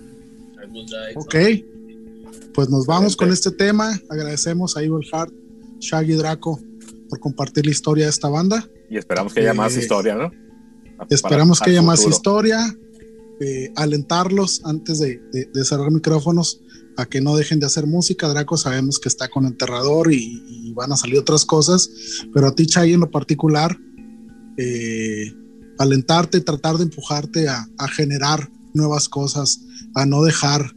[1.17, 1.35] Ok,
[2.53, 3.99] pues nos vamos con este tema.
[4.09, 5.33] Agradecemos a Evil Heart,
[5.79, 6.61] Shaggy Draco,
[7.09, 8.69] por compartir la historia de esta banda.
[8.91, 10.31] Y esperamos que haya más eh, historia, ¿no?
[11.09, 12.59] esperamos que haya más historia.
[13.43, 16.61] Eh, alentarlos antes de, de cerrar micrófonos
[17.01, 18.29] a que no dejen de hacer música.
[18.29, 21.91] Draco sabemos que está con enterrador y, van a salir otras cosas,
[22.33, 23.77] pero a ti, Chay, en lo particular,
[24.57, 25.35] eh,
[25.81, 27.67] alentarte, tratar de empujarte a,
[27.97, 29.63] generar nuevas cosas,
[29.95, 30.77] a no dejar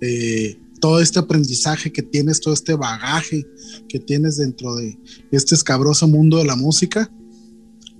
[0.00, 3.46] eh, todo este aprendizaje que tienes, todo este bagaje
[3.88, 4.98] que tienes dentro de
[5.30, 7.08] este escabroso mundo de la música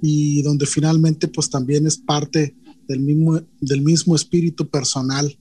[0.02, 2.56] y donde finalmente pues también es parte
[2.88, 5.38] del mismo, del mismo espíritu personal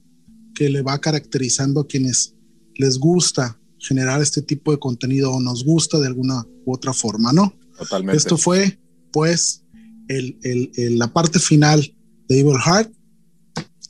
[0.54, 2.36] que le va caracterizando a quienes
[2.76, 7.32] les gusta generar este tipo de contenido o nos gusta de alguna u otra forma,
[7.32, 7.52] ¿no?
[7.76, 8.16] Totalmente.
[8.16, 8.78] Esto fue,
[9.10, 9.64] pues,
[10.10, 11.94] el, la parte final
[12.28, 12.92] de Evil Heart.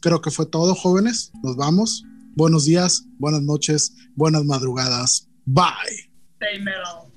[0.01, 1.33] Creo que fue todo, jóvenes.
[1.43, 2.05] Nos vamos.
[2.37, 5.29] Buenos días, buenas noches, buenas madrugadas.
[5.45, 7.10] Bye.